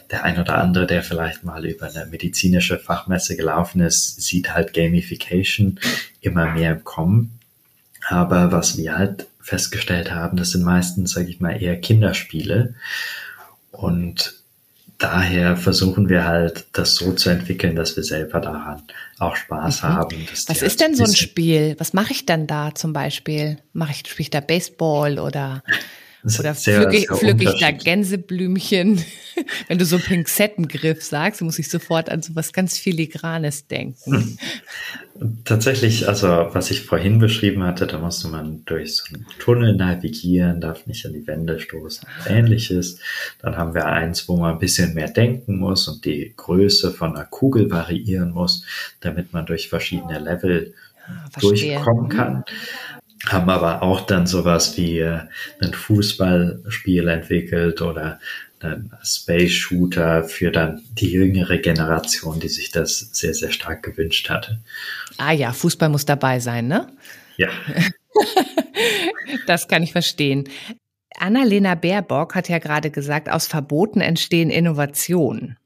der 0.10 0.24
ein 0.24 0.40
oder 0.40 0.58
andere, 0.58 0.88
der 0.88 1.04
vielleicht 1.04 1.44
mal 1.44 1.66
über 1.66 1.86
eine 1.86 2.08
medizinische 2.08 2.80
Fachmesse 2.80 3.38
gelaufen 3.38 3.82
ist, 3.82 4.22
sieht 4.22 4.56
halt 4.56 4.74
Gamification 4.74 5.80
immer 6.22 6.52
mehr 6.52 6.72
im 6.72 6.84
Kommen. 6.84 7.40
Aber 8.10 8.52
was 8.52 8.78
wir 8.78 8.98
halt 8.98 9.28
festgestellt 9.40 10.12
haben, 10.12 10.36
das 10.36 10.52
sind 10.52 10.64
meistens, 10.64 11.12
sage 11.12 11.30
ich 11.30 11.40
mal, 11.40 11.62
eher 11.62 11.80
Kinderspiele. 11.80 12.74
Und 13.72 14.37
daher 14.98 15.58
versuchen 15.58 16.10
wir 16.10 16.26
halt, 16.26 16.66
das 16.74 16.96
so 16.96 17.14
zu 17.14 17.30
entwickeln, 17.30 17.76
dass 17.76 17.96
wir 17.96 18.04
selber 18.04 18.40
daran 18.40 18.82
auch 19.20 19.36
Spaß 19.36 19.84
mhm. 19.84 19.88
haben. 19.88 20.28
Was 20.48 20.62
ist 20.62 20.82
denn 20.82 20.96
so 20.96 21.04
ein 21.04 21.16
Spiel? 21.16 21.76
Was 21.78 21.94
mache 21.94 22.14
ich 22.14 22.26
denn 22.26 22.48
da 22.48 22.74
zum 22.74 22.94
Beispiel? 22.94 23.58
Mache 23.74 23.92
ich, 23.92 24.00
spiele 24.00 24.22
ich 24.22 24.30
da 24.30 24.40
Baseball 24.40 25.20
oder 25.20 25.64
oder 26.24 26.56
pflücke 26.56 27.16
pflück 27.16 27.42
ich 27.42 27.60
da 27.60 27.72
Gänseblümchen? 27.72 29.04
Wenn 29.68 29.78
du 29.78 29.86
so 29.86 30.00
Pinzettengriff 30.00 31.04
sagst, 31.04 31.42
muss 31.42 31.60
ich 31.60 31.70
sofort 31.70 32.10
an 32.10 32.22
so 32.22 32.36
was 32.36 32.54
ganz 32.54 32.78
Filigranes 32.78 33.68
denken. 33.68 34.38
Tatsächlich, 35.46 36.08
also 36.08 36.28
was 36.28 36.72
ich 36.72 36.82
vorhin 36.82 37.20
beschrieben 37.20 37.64
hatte, 37.64 37.88
da 37.88 38.00
musste 38.00 38.28
man 38.28 38.64
durch 38.66 38.96
so 38.96 39.04
einen 39.14 39.26
Tunnel 39.40 39.76
navigieren, 39.76 40.62
darf 40.62 40.86
nicht 40.88 41.06
an 41.06 41.14
die 41.14 41.26
Wände 41.28 41.60
stoßen, 41.60 42.08
ähnliches. 42.28 43.00
Dann 43.42 43.58
haben 43.58 43.74
wir 43.74 43.86
eins, 43.86 44.28
wo 44.28 44.38
man 44.38 44.54
ein 44.54 44.60
bisschen 44.60 44.94
mehr 44.94 45.10
denken 45.10 45.58
muss 45.58 45.88
und 45.88 46.06
die 46.06 46.34
Größe 46.36 46.92
von 46.92 47.16
einer 47.16 47.26
Kugel 47.26 47.70
variieren 47.72 48.32
muss, 48.32 48.64
damit 49.00 49.34
man 49.34 49.46
durch 49.46 49.70
verschiedene 49.70 50.20
Level 50.20 50.74
ah, 51.08 51.30
durchkommen 51.40 52.10
kann 52.10 52.44
haben 53.26 53.50
aber 53.50 53.82
auch 53.82 54.02
dann 54.02 54.28
sowas 54.28 54.78
wie 54.78 55.00
äh, 55.00 55.22
ein 55.62 55.74
Fußballspiel 55.74 57.08
entwickelt 57.08 57.82
oder 57.82 58.20
ein 58.60 58.92
Space 59.04 59.52
Shooter 59.52 60.24
für 60.24 60.52
dann 60.52 60.82
die 60.92 61.12
jüngere 61.12 61.58
Generation, 61.58 62.40
die 62.40 62.50
sich 62.50 62.72
das 62.72 63.00
sehr, 63.12 63.34
sehr 63.34 63.52
stark 63.52 63.84
gewünscht 63.84 64.30
hatte. 64.30 64.60
Ah 65.18 65.32
ja, 65.32 65.52
Fußball 65.54 65.90
muss 65.90 66.06
dabei 66.06 66.40
sein, 66.40 66.68
ne? 66.68 66.88
Ja. 67.38 67.50
das 69.48 69.68
kann 69.68 69.84
ich 69.84 69.92
verstehen. 69.92 70.50
Annalena 71.20 71.76
Baerbock 71.76 72.36
hat 72.36 72.50
ja 72.50 72.60
gerade 72.60 72.92
gesagt, 72.92 73.30
aus 73.30 73.48
Verboten 73.48 74.02
entstehen 74.02 74.50
Innovationen. 74.50 75.58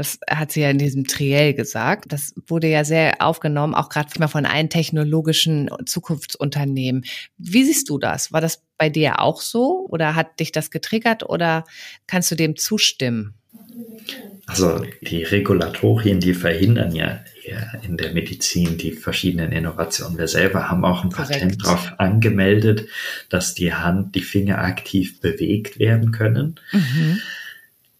Das 0.00 0.18
hat 0.30 0.50
sie 0.50 0.62
ja 0.62 0.70
in 0.70 0.78
diesem 0.78 1.06
Triell 1.06 1.52
gesagt. 1.52 2.10
Das 2.10 2.32
wurde 2.46 2.68
ja 2.68 2.84
sehr 2.84 3.20
aufgenommen, 3.20 3.74
auch 3.74 3.90
gerade 3.90 4.08
mal 4.18 4.28
von 4.28 4.46
allen 4.46 4.70
technologischen 4.70 5.68
Zukunftsunternehmen. 5.84 7.04
Wie 7.36 7.64
siehst 7.64 7.90
du 7.90 7.98
das? 7.98 8.32
War 8.32 8.40
das 8.40 8.62
bei 8.78 8.88
dir 8.88 9.20
auch 9.20 9.42
so 9.42 9.86
oder 9.90 10.14
hat 10.14 10.40
dich 10.40 10.52
das 10.52 10.70
getriggert 10.70 11.28
oder 11.28 11.64
kannst 12.06 12.30
du 12.30 12.34
dem 12.34 12.56
zustimmen? 12.56 13.34
Also 14.46 14.86
die 15.02 15.22
Regulatorien, 15.22 16.18
die 16.18 16.32
verhindern 16.32 16.94
ja 16.94 17.20
in 17.82 17.98
der 17.98 18.14
Medizin 18.14 18.78
die 18.78 18.92
verschiedenen 18.92 19.52
Innovationen. 19.52 20.16
Wir 20.16 20.28
selber 20.28 20.70
haben 20.70 20.86
auch 20.86 21.04
ein 21.04 21.10
Korrekt. 21.10 21.32
Patent 21.32 21.62
darauf 21.62 21.92
angemeldet, 21.98 22.88
dass 23.28 23.52
die 23.54 23.74
Hand, 23.74 24.14
die 24.14 24.22
Finger 24.22 24.60
aktiv 24.60 25.20
bewegt 25.20 25.78
werden 25.78 26.10
können. 26.10 26.58
Mhm. 26.72 27.20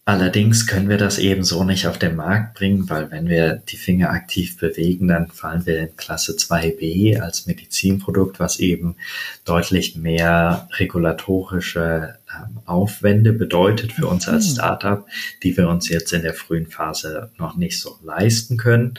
Allerdings 0.03 0.65
können 0.65 0.89
wir 0.89 0.97
das 0.97 1.19
eben 1.19 1.43
so 1.43 1.63
nicht 1.63 1.85
auf 1.85 1.99
den 1.99 2.15
Markt 2.15 2.55
bringen, 2.55 2.89
weil 2.89 3.11
wenn 3.11 3.29
wir 3.29 3.57
die 3.57 3.77
Finger 3.77 4.09
aktiv 4.09 4.57
bewegen, 4.57 5.07
dann 5.07 5.27
fallen 5.27 5.67
wir 5.67 5.79
in 5.79 5.95
Klasse 5.95 6.33
2b 6.33 7.19
als 7.19 7.45
Medizinprodukt, 7.45 8.39
was 8.39 8.59
eben 8.59 8.95
deutlich 9.45 9.95
mehr 9.95 10.67
regulatorische 10.73 12.15
ähm, 12.35 12.61
Aufwände 12.65 13.31
bedeutet 13.31 13.91
für 13.91 14.07
uns 14.07 14.27
als 14.27 14.49
mhm. 14.49 14.53
Startup, 14.53 15.05
die 15.43 15.55
wir 15.55 15.69
uns 15.69 15.87
jetzt 15.87 16.11
in 16.13 16.23
der 16.23 16.33
frühen 16.33 16.65
Phase 16.65 17.29
noch 17.37 17.55
nicht 17.55 17.79
so 17.79 17.99
leisten 18.01 18.57
können 18.57 18.95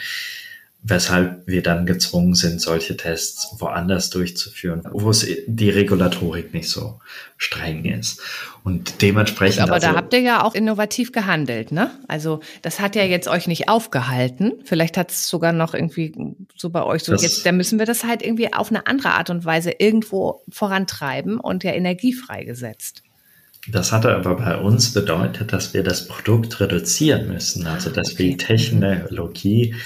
weshalb 0.84 1.46
wir 1.46 1.62
dann 1.62 1.86
gezwungen 1.86 2.34
sind, 2.34 2.60
solche 2.60 2.96
Tests 2.96 3.54
woanders 3.60 4.10
durchzuführen, 4.10 4.82
wo 4.90 5.10
es 5.10 5.24
die 5.46 5.70
Regulatorik 5.70 6.52
nicht 6.52 6.68
so 6.68 6.98
streng 7.36 7.84
ist. 7.84 8.20
Und 8.64 9.00
dementsprechend. 9.00 9.62
Aber 9.62 9.74
also, 9.74 9.88
da 9.88 9.94
habt 9.94 10.12
ihr 10.12 10.20
ja 10.20 10.42
auch 10.42 10.54
innovativ 10.54 11.12
gehandelt, 11.12 11.70
ne? 11.70 11.90
Also 12.08 12.40
das 12.62 12.80
hat 12.80 12.96
ja 12.96 13.04
jetzt 13.04 13.28
euch 13.28 13.46
nicht 13.46 13.68
aufgehalten. 13.68 14.54
Vielleicht 14.64 14.96
hat 14.96 15.12
es 15.12 15.28
sogar 15.28 15.52
noch 15.52 15.72
irgendwie 15.74 16.14
so 16.56 16.70
bei 16.70 16.82
euch 16.82 17.04
so, 17.04 17.14
jetzt, 17.14 17.46
da 17.46 17.52
müssen 17.52 17.78
wir 17.78 17.86
das 17.86 18.04
halt 18.04 18.22
irgendwie 18.22 18.52
auf 18.52 18.70
eine 18.70 18.86
andere 18.86 19.10
Art 19.10 19.30
und 19.30 19.44
Weise 19.44 19.72
irgendwo 19.78 20.42
vorantreiben 20.50 21.38
und 21.38 21.62
ja 21.62 21.72
Energie 21.72 22.12
freigesetzt. 22.12 23.02
Das 23.68 23.92
hatte 23.92 24.12
aber 24.12 24.36
bei 24.36 24.58
uns 24.58 24.92
bedeutet, 24.92 25.52
dass 25.52 25.72
wir 25.72 25.84
das 25.84 26.08
Produkt 26.08 26.58
reduzieren 26.58 27.28
müssen, 27.28 27.68
also 27.68 27.90
dass 27.90 28.18
wir 28.18 28.26
die 28.26 28.36
Technologie 28.36 29.76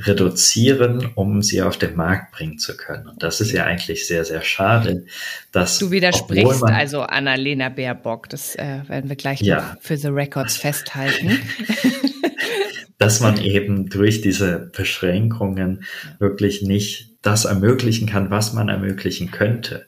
reduzieren, 0.00 1.10
um 1.14 1.42
sie 1.42 1.62
auf 1.62 1.76
den 1.76 1.96
Markt 1.96 2.32
bringen 2.32 2.58
zu 2.58 2.76
können. 2.76 3.08
Und 3.08 3.22
das 3.22 3.40
ist 3.40 3.52
ja 3.52 3.64
eigentlich 3.64 4.06
sehr, 4.06 4.24
sehr 4.24 4.42
schade, 4.42 5.04
dass. 5.52 5.78
Du 5.78 5.90
widersprichst 5.90 6.62
also 6.64 7.02
Annalena 7.02 7.68
Baerbock. 7.68 8.28
Das 8.28 8.54
äh, 8.56 8.82
werden 8.88 9.08
wir 9.08 9.16
gleich 9.16 9.40
ja. 9.40 9.76
für 9.80 9.96
The 9.96 10.08
Records 10.08 10.56
festhalten. 10.56 11.38
dass 12.98 13.20
man 13.20 13.40
eben 13.40 13.88
durch 13.88 14.20
diese 14.20 14.70
Beschränkungen 14.76 15.84
wirklich 16.18 16.62
nicht 16.62 17.08
das 17.22 17.44
ermöglichen 17.44 18.08
kann, 18.08 18.30
was 18.30 18.52
man 18.52 18.68
ermöglichen 18.68 19.30
könnte. 19.30 19.86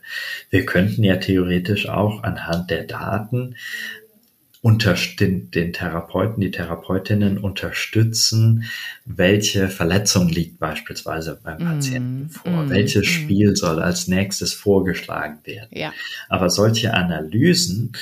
Wir 0.49 0.65
könnten 0.65 1.05
ja 1.05 1.17
theoretisch 1.17 1.89
auch 1.89 2.23
anhand 2.23 2.71
der 2.71 2.85
Daten 2.85 3.57
den, 4.63 5.51
den 5.51 5.73
Therapeuten, 5.73 6.41
die 6.41 6.51
Therapeutinnen 6.51 7.39
unterstützen, 7.39 8.65
welche 9.07 9.69
Verletzung 9.69 10.29
liegt 10.29 10.59
beispielsweise 10.59 11.41
beim 11.43 11.59
Patienten 11.59 12.25
mm, 12.25 12.31
vor, 12.31 12.65
mm, 12.65 12.71
welches 12.71 13.07
mm. 13.07 13.11
Spiel 13.11 13.57
soll 13.57 13.81
als 13.81 14.07
nächstes 14.07 14.53
vorgeschlagen 14.53 15.39
werden. 15.45 15.71
Ja. 15.73 15.93
Aber 16.29 16.51
solche 16.51 16.93
Analysen 16.93 17.93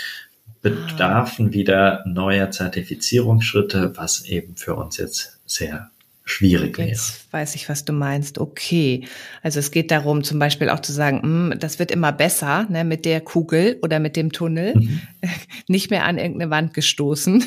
bedarfen 0.60 1.48
ah. 1.48 1.52
wieder 1.52 2.04
neuer 2.06 2.50
Zertifizierungsschritte, 2.50 3.92
was 3.96 4.24
eben 4.24 4.56
für 4.56 4.74
uns 4.74 4.96
jetzt 4.96 5.38
sehr 5.46 5.90
schwierig 6.24 6.76
wäre. 6.78 6.98
Jetzt 7.28 7.34
weiß 7.34 7.54
ich, 7.56 7.68
was 7.68 7.84
du 7.84 7.92
meinst. 7.92 8.38
Okay. 8.38 9.06
Also 9.42 9.58
es 9.58 9.70
geht 9.70 9.90
darum, 9.90 10.24
zum 10.24 10.38
Beispiel 10.38 10.70
auch 10.70 10.80
zu 10.80 10.94
sagen, 10.94 11.20
mh, 11.22 11.52
hm, 11.52 11.60
das 11.60 11.78
wird 11.78 11.90
immer 11.90 12.10
besser 12.10 12.64
ne, 12.70 12.84
mit 12.84 13.04
der 13.04 13.20
Kugel 13.20 13.76
oder 13.82 14.00
mit 14.00 14.16
dem 14.16 14.32
Tunnel, 14.32 14.74
mhm. 14.74 15.02
nicht 15.68 15.90
mehr 15.90 16.06
an 16.06 16.16
irgendeine 16.16 16.50
Wand 16.50 16.72
gestoßen. 16.72 17.44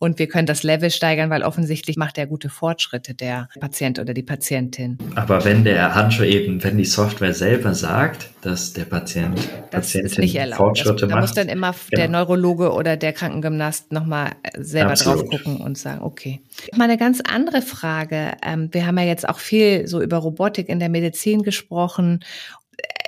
Und 0.00 0.18
wir 0.18 0.26
können 0.26 0.46
das 0.46 0.64
Level 0.64 0.90
steigern, 0.90 1.30
weil 1.30 1.44
offensichtlich 1.44 1.96
macht 1.96 2.18
er 2.18 2.26
gute 2.26 2.48
Fortschritte, 2.48 3.14
der 3.14 3.48
Patient 3.60 4.00
oder 4.00 4.14
die 4.14 4.24
Patientin. 4.24 4.98
Aber 5.14 5.44
wenn 5.44 5.62
der 5.62 5.94
Handschuh 5.94 6.24
eben, 6.24 6.64
wenn 6.64 6.76
die 6.76 6.84
Software 6.84 7.32
selber 7.32 7.74
sagt, 7.74 8.30
dass 8.42 8.72
der 8.72 8.84
Patient, 8.84 9.38
das 9.70 9.92
Patientin 9.92 10.20
nicht 10.22 10.34
erlaubt. 10.34 10.56
Fortschritte 10.56 11.06
das, 11.06 11.10
macht. 11.10 11.16
Da 11.16 11.20
muss 11.20 11.34
dann 11.34 11.48
immer 11.48 11.72
genau. 11.72 12.00
der 12.00 12.08
Neurologe 12.08 12.72
oder 12.72 12.96
der 12.96 13.12
Krankengymnast 13.12 13.92
nochmal 13.92 14.30
selber 14.56 14.92
Absolut. 14.92 15.30
drauf 15.30 15.30
gucken 15.30 15.56
und 15.58 15.76
sagen, 15.76 16.02
okay. 16.02 16.40
Mal 16.74 16.84
eine 16.84 16.98
ganz 16.98 17.20
andere 17.20 17.62
Frage. 17.62 18.32
Ähm, 18.42 18.68
wir 18.72 18.86
haben 18.86 18.98
ja 18.98 19.04
jetzt 19.04 19.19
auch 19.28 19.38
viel 19.38 19.86
so 19.86 20.00
über 20.00 20.18
Robotik 20.18 20.68
in 20.68 20.78
der 20.78 20.88
Medizin 20.88 21.42
gesprochen. 21.42 22.24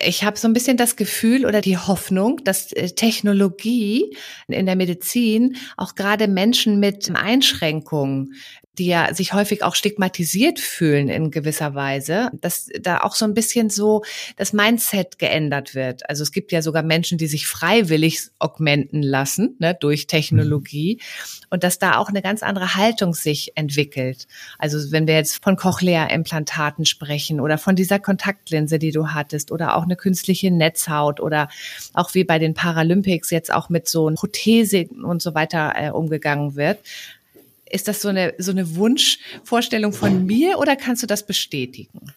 Ich 0.04 0.24
habe 0.24 0.38
so 0.38 0.48
ein 0.48 0.52
bisschen 0.52 0.76
das 0.76 0.96
Gefühl 0.96 1.46
oder 1.46 1.60
die 1.60 1.78
Hoffnung, 1.78 2.42
dass 2.44 2.72
äh, 2.72 2.90
Technologie 2.90 4.16
in 4.48 4.66
der 4.66 4.76
Medizin 4.76 5.56
auch 5.76 5.94
gerade 5.94 6.28
Menschen 6.28 6.80
mit 6.80 7.10
Einschränkungen 7.14 8.34
die 8.78 8.86
ja 8.86 9.12
sich 9.12 9.34
häufig 9.34 9.62
auch 9.62 9.74
stigmatisiert 9.74 10.58
fühlen 10.58 11.08
in 11.08 11.30
gewisser 11.30 11.74
Weise, 11.74 12.30
dass 12.40 12.68
da 12.80 13.02
auch 13.02 13.14
so 13.14 13.26
ein 13.26 13.34
bisschen 13.34 13.68
so 13.68 14.02
das 14.36 14.54
Mindset 14.54 15.18
geändert 15.18 15.74
wird. 15.74 16.08
Also 16.08 16.22
es 16.22 16.32
gibt 16.32 16.52
ja 16.52 16.62
sogar 16.62 16.82
Menschen, 16.82 17.18
die 17.18 17.26
sich 17.26 17.46
freiwillig 17.46 18.30
augmenten 18.38 19.02
lassen 19.02 19.56
ne, 19.58 19.76
durch 19.78 20.06
Technologie 20.06 21.00
und 21.50 21.64
dass 21.64 21.78
da 21.78 21.98
auch 21.98 22.08
eine 22.08 22.22
ganz 22.22 22.42
andere 22.42 22.74
Haltung 22.74 23.12
sich 23.12 23.52
entwickelt. 23.56 24.26
Also 24.58 24.90
wenn 24.90 25.06
wir 25.06 25.14
jetzt 25.16 25.44
von 25.44 25.56
Cochlea-Implantaten 25.56 26.86
sprechen 26.86 27.40
oder 27.40 27.58
von 27.58 27.76
dieser 27.76 27.98
Kontaktlinse, 27.98 28.78
die 28.78 28.90
du 28.90 29.08
hattest 29.08 29.52
oder 29.52 29.76
auch 29.76 29.82
eine 29.82 29.96
künstliche 29.96 30.50
Netzhaut 30.50 31.20
oder 31.20 31.48
auch 31.92 32.14
wie 32.14 32.24
bei 32.24 32.38
den 32.38 32.54
Paralympics 32.54 33.30
jetzt 33.30 33.52
auch 33.52 33.68
mit 33.68 33.86
so 33.86 34.10
Prothese 34.14 34.86
und 35.02 35.20
so 35.20 35.34
weiter 35.34 35.74
äh, 35.76 35.90
umgegangen 35.90 36.56
wird, 36.56 36.78
ist 37.72 37.88
das 37.88 38.02
so 38.02 38.08
eine, 38.08 38.34
so 38.38 38.52
eine 38.52 38.76
Wunschvorstellung 38.76 39.92
von 39.92 40.26
mir 40.26 40.58
oder 40.58 40.76
kannst 40.76 41.02
du 41.02 41.06
das 41.06 41.26
bestätigen? 41.26 42.12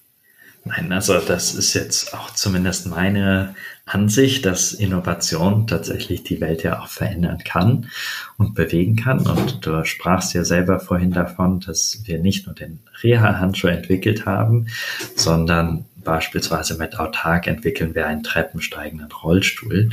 Nein, 0.68 0.92
also 0.92 1.20
das 1.20 1.54
ist 1.54 1.76
jetzt 1.76 2.16
auch 2.16 2.32
zumindest 2.32 2.88
meine 2.88 3.54
Ansicht, 3.86 4.48
dass 4.48 4.74
Innovation 4.74 5.68
tatsächlich 5.68 6.24
die 6.24 6.42
Welt 6.42 6.64
ja 6.64 6.80
auch 6.82 6.88
verändern 6.88 7.38
kann 7.46 7.92
und 8.38 8.56
bewegen 8.56 8.96
kann. 8.96 9.28
Und 9.28 9.64
du 9.64 9.86
sprachst 9.86 10.34
ja 10.34 10.44
selber 10.44 10.80
vorhin 10.80 11.12
davon, 11.12 11.60
dass 11.60 12.00
wir 12.06 12.18
nicht 12.18 12.48
nur 12.48 12.56
den 12.56 12.80
Reha-Handschuh 13.04 13.68
entwickelt 13.68 14.26
haben, 14.26 14.68
sondern 15.16 15.86
beispielsweise 15.98 16.78
mit 16.78 17.00
Autark 17.00 17.46
entwickeln 17.46 17.94
wir 17.94 18.08
einen 18.08 18.24
treppensteigenden 18.24 19.12
Rollstuhl, 19.12 19.92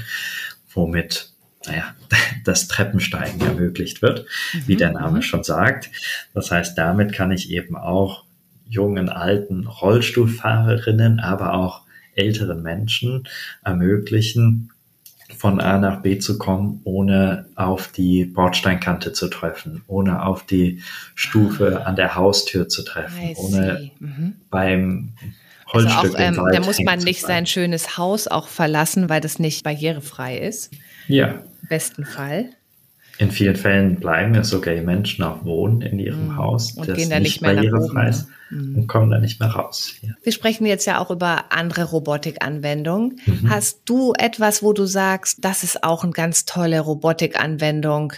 womit 0.72 1.31
naja, 1.66 1.94
das 2.44 2.68
Treppensteigen 2.68 3.40
ermöglicht 3.40 4.02
wird, 4.02 4.26
mhm. 4.52 4.62
wie 4.66 4.76
der 4.76 4.92
Name 4.92 5.18
mhm. 5.18 5.22
schon 5.22 5.44
sagt. 5.44 5.90
Das 6.34 6.50
heißt, 6.50 6.76
damit 6.76 7.12
kann 7.12 7.32
ich 7.32 7.50
eben 7.50 7.76
auch 7.76 8.24
jungen, 8.68 9.08
alten 9.08 9.66
Rollstuhlfahrerinnen, 9.66 11.20
aber 11.20 11.54
auch 11.54 11.82
älteren 12.14 12.62
Menschen 12.62 13.28
ermöglichen, 13.64 14.70
von 15.36 15.60
A 15.60 15.78
nach 15.78 16.02
B 16.02 16.18
zu 16.18 16.38
kommen, 16.38 16.80
ohne 16.84 17.46
auf 17.54 17.88
die 17.88 18.24
Bordsteinkante 18.24 19.12
zu 19.12 19.28
treffen, 19.28 19.82
ohne 19.86 20.24
auf 20.24 20.44
die 20.44 20.82
Stufe 21.14 21.80
ah. 21.80 21.84
an 21.84 21.96
der 21.96 22.14
Haustür 22.14 22.68
zu 22.68 22.82
treffen, 22.82 23.34
ohne 23.36 23.90
mhm. 23.98 24.34
beim 24.50 25.14
Holzstück 25.72 26.18
also 26.18 26.42
auch, 26.42 26.46
ähm, 26.46 26.52
Da 26.52 26.60
muss 26.60 26.78
man 26.80 26.98
nicht 26.98 27.22
sein 27.22 27.46
schönes 27.46 27.96
Haus 27.96 28.28
auch 28.28 28.48
verlassen, 28.48 29.08
weil 29.08 29.20
das 29.20 29.38
nicht 29.38 29.64
barrierefrei 29.64 30.38
ist. 30.38 30.70
Ja, 31.08 31.42
besten 31.72 32.04
Fall. 32.04 32.50
In 33.16 33.30
vielen 33.30 33.56
Fällen 33.56 33.96
bleiben 33.96 34.34
ja 34.34 34.44
sogar 34.44 34.74
die 34.74 34.82
Menschen 34.82 35.22
auch 35.22 35.42
wohnen 35.46 35.80
in 35.80 35.98
ihrem 35.98 36.28
mhm. 36.28 36.36
Haus, 36.36 36.72
und 36.72 36.92
gehen 36.92 37.08
da 37.08 37.18
nicht 37.18 37.40
mehr 37.40 37.54
nach 37.54 37.80
oben, 37.80 38.06
ist 38.06 38.28
ne? 38.50 38.76
und 38.76 38.88
kommen 38.88 39.10
da 39.10 39.18
nicht 39.18 39.40
mehr 39.40 39.48
raus. 39.48 39.94
Ja. 40.02 40.10
Wir 40.22 40.32
sprechen 40.32 40.66
jetzt 40.66 40.84
ja 40.84 40.98
auch 40.98 41.10
über 41.10 41.46
andere 41.50 41.84
Robotikanwendungen. 41.84 43.20
Mhm. 43.24 43.48
Hast 43.48 43.82
du 43.86 44.12
etwas, 44.18 44.62
wo 44.62 44.74
du 44.74 44.84
sagst, 44.84 45.38
das 45.40 45.62
ist 45.62 45.82
auch 45.82 46.04
eine 46.04 46.12
ganz 46.12 46.44
tolle 46.44 46.80
Robotikanwendung? 46.80 48.12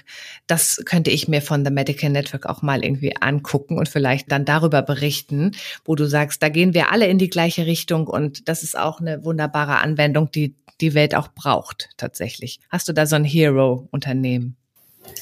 Das 0.48 0.82
könnte 0.84 1.12
ich 1.12 1.28
mir 1.28 1.42
von 1.42 1.64
The 1.64 1.70
Medical 1.70 2.10
Network 2.10 2.46
auch 2.46 2.62
mal 2.62 2.84
irgendwie 2.84 3.14
angucken 3.20 3.78
und 3.78 3.88
vielleicht 3.88 4.32
dann 4.32 4.44
darüber 4.44 4.82
berichten, 4.82 5.52
wo 5.84 5.94
du 5.94 6.06
sagst, 6.06 6.42
da 6.42 6.48
gehen 6.48 6.74
wir 6.74 6.90
alle 6.90 7.06
in 7.06 7.18
die 7.18 7.30
gleiche 7.30 7.66
Richtung 7.66 8.08
und 8.08 8.48
das 8.48 8.64
ist 8.64 8.76
auch 8.76 9.00
eine 9.00 9.24
wunderbare 9.24 9.78
Anwendung, 9.78 10.32
die 10.32 10.56
die 10.80 10.94
Welt 10.94 11.14
auch 11.14 11.28
braucht 11.28 11.90
tatsächlich. 11.96 12.60
Hast 12.70 12.88
du 12.88 12.92
da 12.92 13.06
so 13.06 13.16
ein 13.16 13.24
Hero-Unternehmen? 13.24 14.56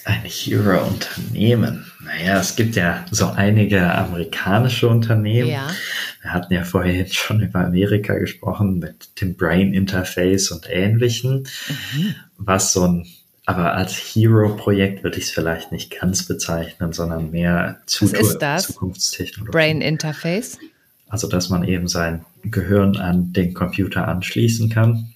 Ein 0.05 0.23
Hero-Unternehmen. 0.25 1.91
Naja, 2.01 2.41
es 2.41 2.57
gibt 2.57 2.77
ja 2.77 3.05
so 3.11 3.27
einige 3.27 3.93
amerikanische 3.95 4.89
Unternehmen. 4.89 5.51
Ja. 5.51 5.71
Wir 6.23 6.33
hatten 6.33 6.53
ja 6.53 6.65
vorhin 6.65 7.07
schon 7.11 7.41
über 7.41 7.61
Amerika 7.61 8.15
gesprochen 8.15 8.79
mit 8.79 9.21
dem 9.21 9.37
Brain 9.37 9.75
Interface 9.75 10.51
und 10.51 10.69
ähnlichen, 10.69 11.49
mhm. 11.69 12.15
was 12.37 12.73
so 12.73 12.87
ein, 12.87 13.07
aber 13.45 13.75
als 13.75 13.95
Hero-Projekt 13.95 15.03
würde 15.03 15.19
ich 15.19 15.25
es 15.25 15.31
vielleicht 15.31 15.73
nicht 15.73 15.99
ganz 15.99 16.27
bezeichnen, 16.27 16.93
sondern 16.93 17.31
mehr 17.33 17.81
zu 17.87 18.07
Zukunftstechnologie. 18.07 19.53
Brain 19.53 19.81
Interface? 19.81 20.59
Also, 21.09 21.29
dass 21.29 21.49
man 21.49 21.65
eben 21.65 21.89
sein 21.89 22.25
Gehirn 22.45 22.97
an 22.97 23.33
den 23.33 23.53
Computer 23.53 24.09
anschließen 24.09 24.71
kann 24.71 25.13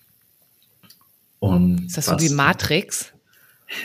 und 1.38 1.86
ist 1.86 1.98
das 1.98 2.06
so 2.06 2.20
wie 2.20 2.30
Matrix? 2.30 3.12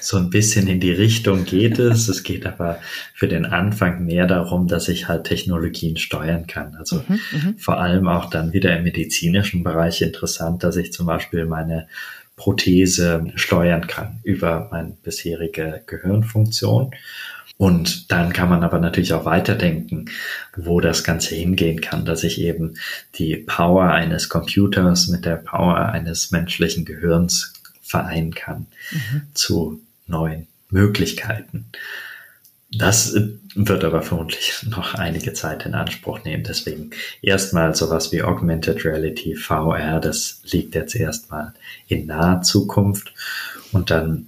So 0.00 0.18
ein 0.18 0.28
bisschen 0.28 0.68
in 0.68 0.80
die 0.80 0.92
Richtung 0.92 1.46
geht 1.46 1.78
es. 1.78 2.08
Es 2.08 2.24
geht 2.24 2.44
aber 2.44 2.78
für 3.14 3.26
den 3.26 3.46
Anfang 3.46 4.04
mehr 4.04 4.26
darum, 4.26 4.68
dass 4.68 4.88
ich 4.88 5.08
halt 5.08 5.24
Technologien 5.24 5.96
steuern 5.96 6.46
kann. 6.46 6.74
Also 6.74 7.02
mhm, 7.08 7.20
mhm, 7.32 7.58
vor 7.58 7.80
allem 7.80 8.06
auch 8.06 8.28
dann 8.28 8.52
wieder 8.52 8.76
im 8.76 8.84
medizinischen 8.84 9.64
Bereich 9.64 10.02
interessant, 10.02 10.62
dass 10.62 10.76
ich 10.76 10.92
zum 10.92 11.06
Beispiel 11.06 11.46
meine 11.46 11.88
Prothese 12.36 13.24
steuern 13.36 13.86
kann 13.86 14.20
über 14.24 14.68
meine 14.70 14.96
bisherige 15.02 15.82
Gehirnfunktion. 15.86 16.90
Und 17.56 18.10
dann 18.10 18.32
kann 18.32 18.48
man 18.48 18.64
aber 18.64 18.78
natürlich 18.80 19.12
auch 19.12 19.24
weiterdenken, 19.24 20.10
wo 20.56 20.80
das 20.80 21.04
Ganze 21.04 21.34
hingehen 21.36 21.80
kann, 21.80 22.04
dass 22.04 22.24
ich 22.24 22.40
eben 22.40 22.76
die 23.14 23.36
Power 23.36 23.90
eines 23.90 24.28
Computers 24.28 25.06
mit 25.06 25.24
der 25.24 25.36
Power 25.36 25.76
eines 25.90 26.32
menschlichen 26.32 26.84
Gehirns 26.84 27.52
vereinen 27.80 28.34
kann 28.34 28.66
mhm. 28.90 29.22
zu 29.34 29.80
neuen 30.06 30.48
Möglichkeiten. 30.70 31.66
Das 32.76 33.14
wird 33.54 33.84
aber 33.84 34.02
vermutlich 34.02 34.54
noch 34.68 34.94
einige 34.94 35.32
Zeit 35.32 35.64
in 35.64 35.74
Anspruch 35.74 36.24
nehmen. 36.24 36.42
Deswegen 36.42 36.90
erstmal 37.22 37.74
sowas 37.74 38.10
wie 38.10 38.22
Augmented 38.22 38.84
Reality, 38.84 39.36
VR, 39.36 40.00
das 40.00 40.40
liegt 40.44 40.74
jetzt 40.74 40.96
erstmal 40.96 41.54
in 41.86 42.06
naher 42.06 42.42
Zukunft. 42.42 43.12
Und 43.70 43.90
dann 43.90 44.26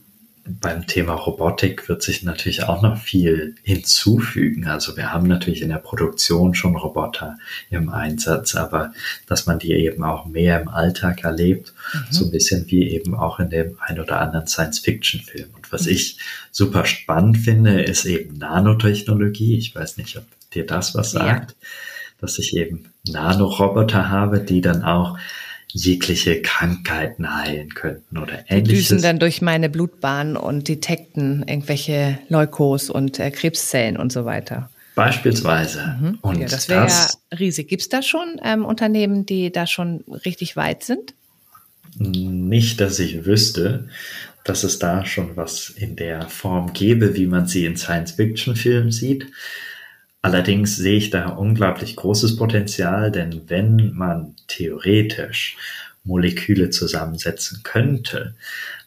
beim 0.48 0.86
Thema 0.86 1.14
Robotik 1.14 1.88
wird 1.88 2.02
sich 2.02 2.22
natürlich 2.22 2.64
auch 2.64 2.80
noch 2.82 2.98
viel 2.98 3.56
hinzufügen. 3.62 4.66
Also 4.66 4.96
wir 4.96 5.12
haben 5.12 5.26
natürlich 5.26 5.62
in 5.62 5.70
der 5.70 5.78
Produktion 5.78 6.54
schon 6.54 6.76
Roboter 6.76 7.36
im 7.70 7.88
Einsatz, 7.88 8.54
aber 8.54 8.92
dass 9.26 9.46
man 9.46 9.58
die 9.58 9.72
eben 9.72 10.04
auch 10.04 10.26
mehr 10.26 10.60
im 10.60 10.68
Alltag 10.68 11.24
erlebt, 11.24 11.72
mhm. 11.92 11.98
so 12.10 12.24
ein 12.24 12.30
bisschen 12.30 12.70
wie 12.70 12.88
eben 12.90 13.14
auch 13.14 13.40
in 13.40 13.50
dem 13.50 13.76
ein 13.80 13.98
oder 13.98 14.20
anderen 14.20 14.46
Science-Fiction-Film. 14.46 15.50
Und 15.54 15.72
was 15.72 15.86
mhm. 15.86 15.92
ich 15.92 16.18
super 16.52 16.84
spannend 16.84 17.38
finde, 17.38 17.82
ist 17.82 18.04
eben 18.04 18.38
Nanotechnologie. 18.38 19.58
Ich 19.58 19.74
weiß 19.74 19.96
nicht, 19.96 20.16
ob 20.16 20.24
dir 20.54 20.66
das 20.66 20.94
was 20.94 21.10
sagt, 21.10 21.50
ja. 21.50 21.68
dass 22.20 22.38
ich 22.38 22.56
eben 22.56 22.90
Nanoroboter 23.08 24.08
habe, 24.08 24.40
die 24.40 24.60
dann 24.60 24.84
auch 24.84 25.18
jegliche 25.76 26.40
Krankheiten 26.40 27.36
heilen 27.36 27.74
könnten 27.74 28.18
oder 28.18 28.44
ähnliches. 28.48 28.68
Die 28.68 28.74
düsen 28.74 29.02
dann 29.02 29.18
durch 29.18 29.42
meine 29.42 29.68
Blutbahn 29.68 30.36
und 30.36 30.68
detekten 30.68 31.44
irgendwelche 31.46 32.18
Leukos 32.28 32.88
und 32.88 33.18
äh, 33.18 33.30
Krebszellen 33.30 33.96
und 33.96 34.10
so 34.10 34.24
weiter. 34.24 34.70
Beispielsweise. 34.94 35.96
Mhm. 36.00 36.18
Und 36.22 36.40
ja, 36.40 36.48
das 36.48 36.70
wäre 36.70 36.86
ja 36.86 37.08
riesig. 37.38 37.68
Gibt 37.68 37.82
es 37.82 37.88
da 37.90 38.00
schon 38.00 38.40
ähm, 38.42 38.64
Unternehmen, 38.64 39.26
die 39.26 39.52
da 39.52 39.66
schon 39.66 40.02
richtig 40.24 40.56
weit 40.56 40.82
sind? 40.82 41.12
Nicht, 41.98 42.80
dass 42.80 42.98
ich 42.98 43.26
wüsste, 43.26 43.88
dass 44.44 44.64
es 44.64 44.78
da 44.78 45.04
schon 45.04 45.36
was 45.36 45.68
in 45.68 45.96
der 45.96 46.28
Form 46.28 46.72
gäbe, 46.72 47.14
wie 47.14 47.26
man 47.26 47.46
sie 47.46 47.66
in 47.66 47.76
Science-Fiction-Filmen 47.76 48.92
sieht. 48.92 49.26
Allerdings 50.26 50.74
sehe 50.74 50.96
ich 50.96 51.10
da 51.10 51.28
unglaublich 51.28 51.94
großes 51.94 52.34
Potenzial, 52.34 53.12
denn 53.12 53.42
wenn 53.46 53.92
man 53.94 54.34
theoretisch 54.48 55.56
Moleküle 56.02 56.70
zusammensetzen 56.70 57.60
könnte, 57.62 58.34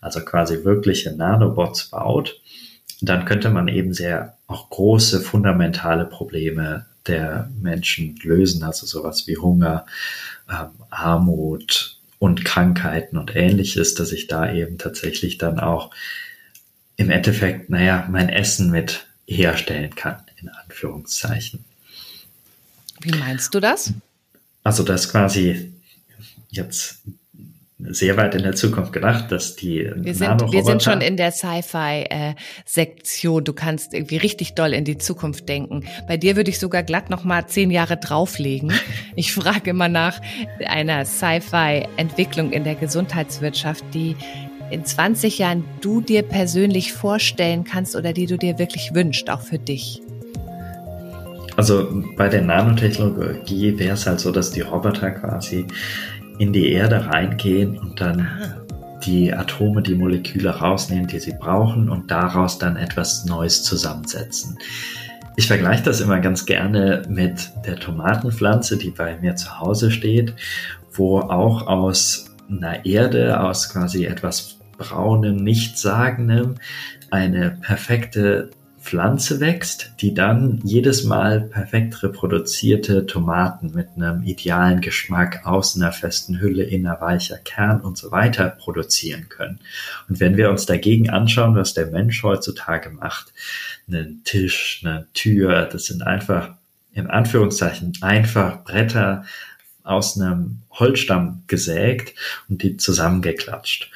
also 0.02 0.20
quasi 0.20 0.66
wirkliche 0.66 1.14
Nanobots 1.14 1.92
baut, 1.92 2.42
dann 3.00 3.24
könnte 3.24 3.52
man 3.52 3.70
eben 3.70 3.94
sehr 3.94 4.36
auch 4.48 4.70
große 4.70 5.22
fundamentale 5.22 6.04
Probleme 6.04 6.88
der 7.08 7.50
Menschen 7.58 8.18
lösen, 8.22 8.62
also 8.64 8.86
sowas 8.86 9.26
wie 9.26 9.38
Hunger, 9.38 9.86
ähm, 10.52 10.72
Armut 10.90 12.02
und 12.20 12.44
Krankheiten 12.44 13.18
und 13.18 13.34
ähnliches, 13.34 13.94
dass 13.94 14.12
ich 14.12 14.28
da 14.28 14.52
eben 14.52 14.78
tatsächlich 14.78 15.38
dann 15.38 15.58
auch 15.58 15.92
im 16.98 17.10
Endeffekt, 17.10 17.70
naja, 17.70 18.10
mein 18.12 18.28
Essen 18.28 18.72
mit 18.72 19.08
herstellen 19.26 19.96
kann 19.96 20.18
in 20.42 20.50
Anführungszeichen. 20.50 21.64
Wie 23.02 23.12
meinst 23.12 23.54
du 23.54 23.60
das? 23.60 23.94
Also 24.64 24.84
das 24.84 25.10
quasi 25.10 25.74
jetzt 26.50 27.00
sehr 27.82 28.18
weit 28.18 28.36
in 28.36 28.44
der 28.44 28.56
Zukunft 28.56 28.92
gedacht, 28.92 29.32
dass 29.32 29.56
die 29.56 29.90
wir 29.96 30.14
sind, 30.14 30.52
wir 30.52 30.66
sind 30.66 30.84
schon 30.84 31.00
in 31.00 31.16
der 31.16 31.32
Sci-Fi-Sektion. 31.32 33.46
du 33.46 33.54
kannst 33.54 33.94
irgendwie 33.94 34.18
richtig 34.18 34.54
doll 34.54 34.74
in 34.74 34.84
die 34.84 34.98
Zukunft 34.98 35.48
denken. 35.48 35.86
Bei 36.06 36.18
dir 36.18 36.36
würde 36.36 36.50
ich 36.50 36.60
sogar 36.60 36.84
glatt 36.84 37.10
noch 37.10 37.24
mal 37.24 37.48
zehn 37.48 37.72
Jahre 37.72 37.96
drauflegen. 37.98 38.74
Ich 39.16 39.34
frage 39.34 39.72
immer 39.72 39.88
nach 39.90 40.22
einer 40.66 41.06
Sci-Fi-Entwicklung 41.06 42.52
in 42.52 42.64
der 42.64 42.76
Gesundheitswirtschaft, 42.76 43.84
die 43.94 44.16
in 44.72 44.86
20 44.86 45.40
Jahren 45.40 45.66
du 45.82 46.00
dir 46.00 46.22
persönlich 46.22 46.94
vorstellen 46.94 47.66
kannst 47.66 47.96
oder 47.96 48.14
die 48.14 48.28
du 48.28 48.38
dir 48.38 48.60
wirklich 48.60 48.94
wünschst, 48.94 49.30
auch 49.30 49.42
für 49.42 49.60
dich. 49.60 50.02
Also 51.60 52.06
bei 52.16 52.30
der 52.30 52.42
Nanotechnologie 52.42 53.78
wäre 53.78 53.96
es 53.96 54.08
halt 54.08 54.22
so, 54.22 54.32
dass 54.32 54.52
die 54.52 54.62
Roboter 54.62 55.12
quasi 55.12 55.68
in 56.38 56.54
die 56.54 56.72
Erde 56.72 57.08
reingehen 57.08 57.78
und 57.78 58.00
dann 58.00 58.22
ah. 58.22 58.62
die 59.04 59.34
Atome, 59.34 59.82
die 59.82 59.96
Moleküle 59.96 60.52
rausnehmen, 60.52 61.08
die 61.08 61.20
sie 61.20 61.34
brauchen 61.38 61.90
und 61.90 62.10
daraus 62.10 62.60
dann 62.60 62.78
etwas 62.78 63.26
Neues 63.26 63.62
zusammensetzen. 63.64 64.58
Ich 65.36 65.48
vergleiche 65.48 65.84
das 65.84 66.00
immer 66.00 66.22
ganz 66.22 66.46
gerne 66.46 67.02
mit 67.10 67.52
der 67.66 67.76
Tomatenpflanze, 67.76 68.78
die 68.78 68.92
bei 68.92 69.18
mir 69.18 69.36
zu 69.36 69.60
Hause 69.60 69.92
steht, 69.92 70.34
wo 70.94 71.20
auch 71.20 71.68
aus 71.68 72.28
einer 72.50 72.86
Erde, 72.86 73.38
aus 73.38 73.68
quasi 73.68 74.06
etwas 74.06 74.60
braunem, 74.78 75.36
nichtssagendem, 75.36 76.56
eine 77.12 77.58
perfekte 77.60 78.50
Pflanze 78.90 79.40
wächst, 79.40 79.92
die 80.02 80.16
dann 80.16 80.62
jedes 80.64 81.04
Mal 81.04 81.42
perfekt 81.42 82.02
reproduzierte 82.02 83.06
Tomaten 83.06 83.72
mit 83.76 83.90
einem 83.96 84.24
idealen 84.24 84.82
Geschmack, 84.82 85.46
außen 85.46 85.84
einer 85.84 85.92
festen 85.92 86.42
Hülle, 86.42 86.64
inner 86.64 87.00
weicher 87.00 87.38
Kern 87.38 87.82
und 87.82 88.00
so 88.00 88.10
weiter 88.12 88.50
produzieren 88.50 89.30
können. 89.30 89.60
Und 90.08 90.20
wenn 90.20 90.38
wir 90.38 90.50
uns 90.50 90.66
dagegen 90.66 91.08
anschauen, 91.08 91.56
was 91.56 91.76
der 91.76 91.86
Mensch 91.86 92.24
heutzutage 92.24 92.90
macht, 92.90 93.32
einen 93.88 94.24
Tisch, 94.24 94.82
eine 94.84 95.06
Tür, 95.14 95.70
das 95.72 95.86
sind 95.86 96.02
einfach 96.02 96.56
in 96.92 97.06
Anführungszeichen 97.06 97.94
einfach 98.02 98.64
Bretter 98.64 99.24
aus 99.84 100.20
einem 100.20 100.64
Holzstamm 100.72 101.44
gesägt 101.46 102.16
und 102.50 102.64
die 102.64 102.78
zusammengeklatscht. 102.78 103.92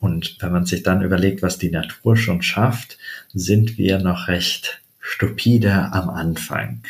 Und 0.00 0.36
wenn 0.40 0.52
man 0.52 0.66
sich 0.66 0.82
dann 0.82 1.02
überlegt, 1.02 1.42
was 1.42 1.58
die 1.58 1.70
Natur 1.70 2.16
schon 2.16 2.42
schafft, 2.42 2.98
sind 3.34 3.78
wir 3.78 3.98
noch 3.98 4.28
recht 4.28 4.80
stupide 5.00 5.92
am 5.92 6.08
Anfang. 6.10 6.82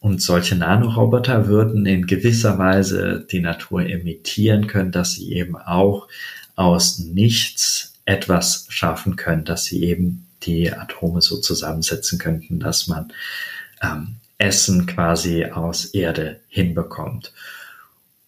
Und 0.00 0.22
solche 0.22 0.54
Nanoroboter 0.54 1.48
würden 1.48 1.84
in 1.84 2.06
gewisser 2.06 2.58
Weise 2.58 3.26
die 3.30 3.40
Natur 3.40 3.84
imitieren 3.84 4.66
können, 4.66 4.92
dass 4.92 5.12
sie 5.12 5.32
eben 5.32 5.56
auch 5.56 6.08
aus 6.54 6.98
nichts 6.98 7.94
etwas 8.04 8.66
schaffen 8.68 9.16
können, 9.16 9.44
dass 9.44 9.64
sie 9.64 9.84
eben 9.84 10.26
die 10.44 10.72
Atome 10.72 11.20
so 11.20 11.38
zusammensetzen 11.38 12.18
könnten, 12.18 12.60
dass 12.60 12.86
man 12.86 13.12
ähm, 13.82 14.16
Essen 14.38 14.86
quasi 14.86 15.46
aus 15.46 15.86
Erde 15.86 16.40
hinbekommt 16.48 17.32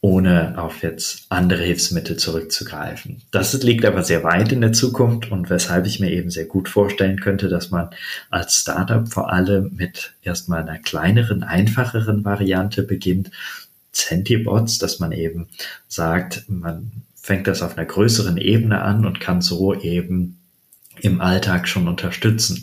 ohne 0.02 0.54
auf 0.56 0.82
jetzt 0.82 1.26
andere 1.28 1.62
Hilfsmittel 1.62 2.16
zurückzugreifen. 2.16 3.20
Das 3.32 3.52
liegt 3.62 3.84
aber 3.84 4.02
sehr 4.02 4.24
weit 4.24 4.50
in 4.50 4.62
der 4.62 4.72
Zukunft 4.72 5.30
und 5.30 5.50
weshalb 5.50 5.86
ich 5.86 6.00
mir 6.00 6.10
eben 6.10 6.30
sehr 6.30 6.46
gut 6.46 6.70
vorstellen 6.70 7.20
könnte, 7.20 7.48
dass 7.48 7.70
man 7.70 7.90
als 8.30 8.56
Startup 8.56 9.06
vor 9.06 9.30
allem 9.30 9.72
mit 9.74 10.14
erstmal 10.22 10.62
einer 10.62 10.78
kleineren, 10.78 11.42
einfacheren 11.42 12.24
Variante 12.24 12.82
beginnt, 12.82 13.30
Centibots, 13.92 14.78
dass 14.78 15.00
man 15.00 15.12
eben 15.12 15.48
sagt, 15.86 16.44
man 16.48 16.90
fängt 17.14 17.46
das 17.46 17.60
auf 17.60 17.76
einer 17.76 17.86
größeren 17.86 18.38
Ebene 18.38 18.80
an 18.80 19.04
und 19.04 19.20
kann 19.20 19.42
so 19.42 19.74
eben 19.74 20.39
im 21.02 21.20
Alltag 21.20 21.68
schon 21.68 21.88
unterstützen. 21.88 22.62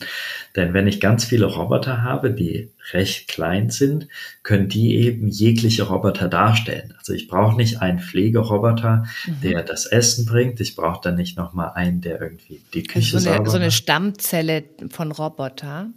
Denn 0.55 0.73
wenn 0.73 0.87
ich 0.87 0.99
ganz 0.99 1.25
viele 1.25 1.45
Roboter 1.45 2.01
habe, 2.01 2.31
die 2.31 2.71
recht 2.91 3.27
klein 3.27 3.69
sind, 3.69 4.07
können 4.43 4.69
die 4.69 4.95
eben 4.95 5.27
jegliche 5.27 5.83
Roboter 5.83 6.27
darstellen. 6.27 6.95
Also 6.97 7.13
ich 7.13 7.27
brauche 7.27 7.55
nicht 7.55 7.81
einen 7.81 7.99
Pflegeroboter, 7.99 9.05
mhm. 9.25 9.41
der 9.41 9.63
das 9.63 9.85
Essen 9.85 10.25
bringt. 10.25 10.59
Ich 10.59 10.75
brauche 10.75 11.01
dann 11.03 11.15
nicht 11.15 11.37
nochmal 11.37 11.73
einen, 11.75 12.01
der 12.01 12.19
irgendwie 12.21 12.61
die 12.73 12.83
Küche 12.83 13.17
also 13.17 13.29
so 13.29 13.35
eine, 13.35 13.49
so 13.49 13.57
eine 13.57 13.71
Stammzelle 13.71 14.63
von 14.89 15.11
Roboter. 15.11 15.89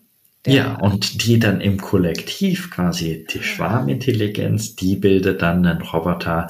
Ja, 0.46 0.76
und 0.76 1.26
die 1.26 1.38
dann 1.38 1.60
im 1.60 1.78
Kollektiv 1.78 2.70
quasi, 2.70 3.26
die 3.30 3.42
Schwarmintelligenz, 3.42 4.74
die 4.74 4.96
bildet 4.96 5.42
dann 5.42 5.66
einen 5.66 5.82
Roboter 5.82 6.48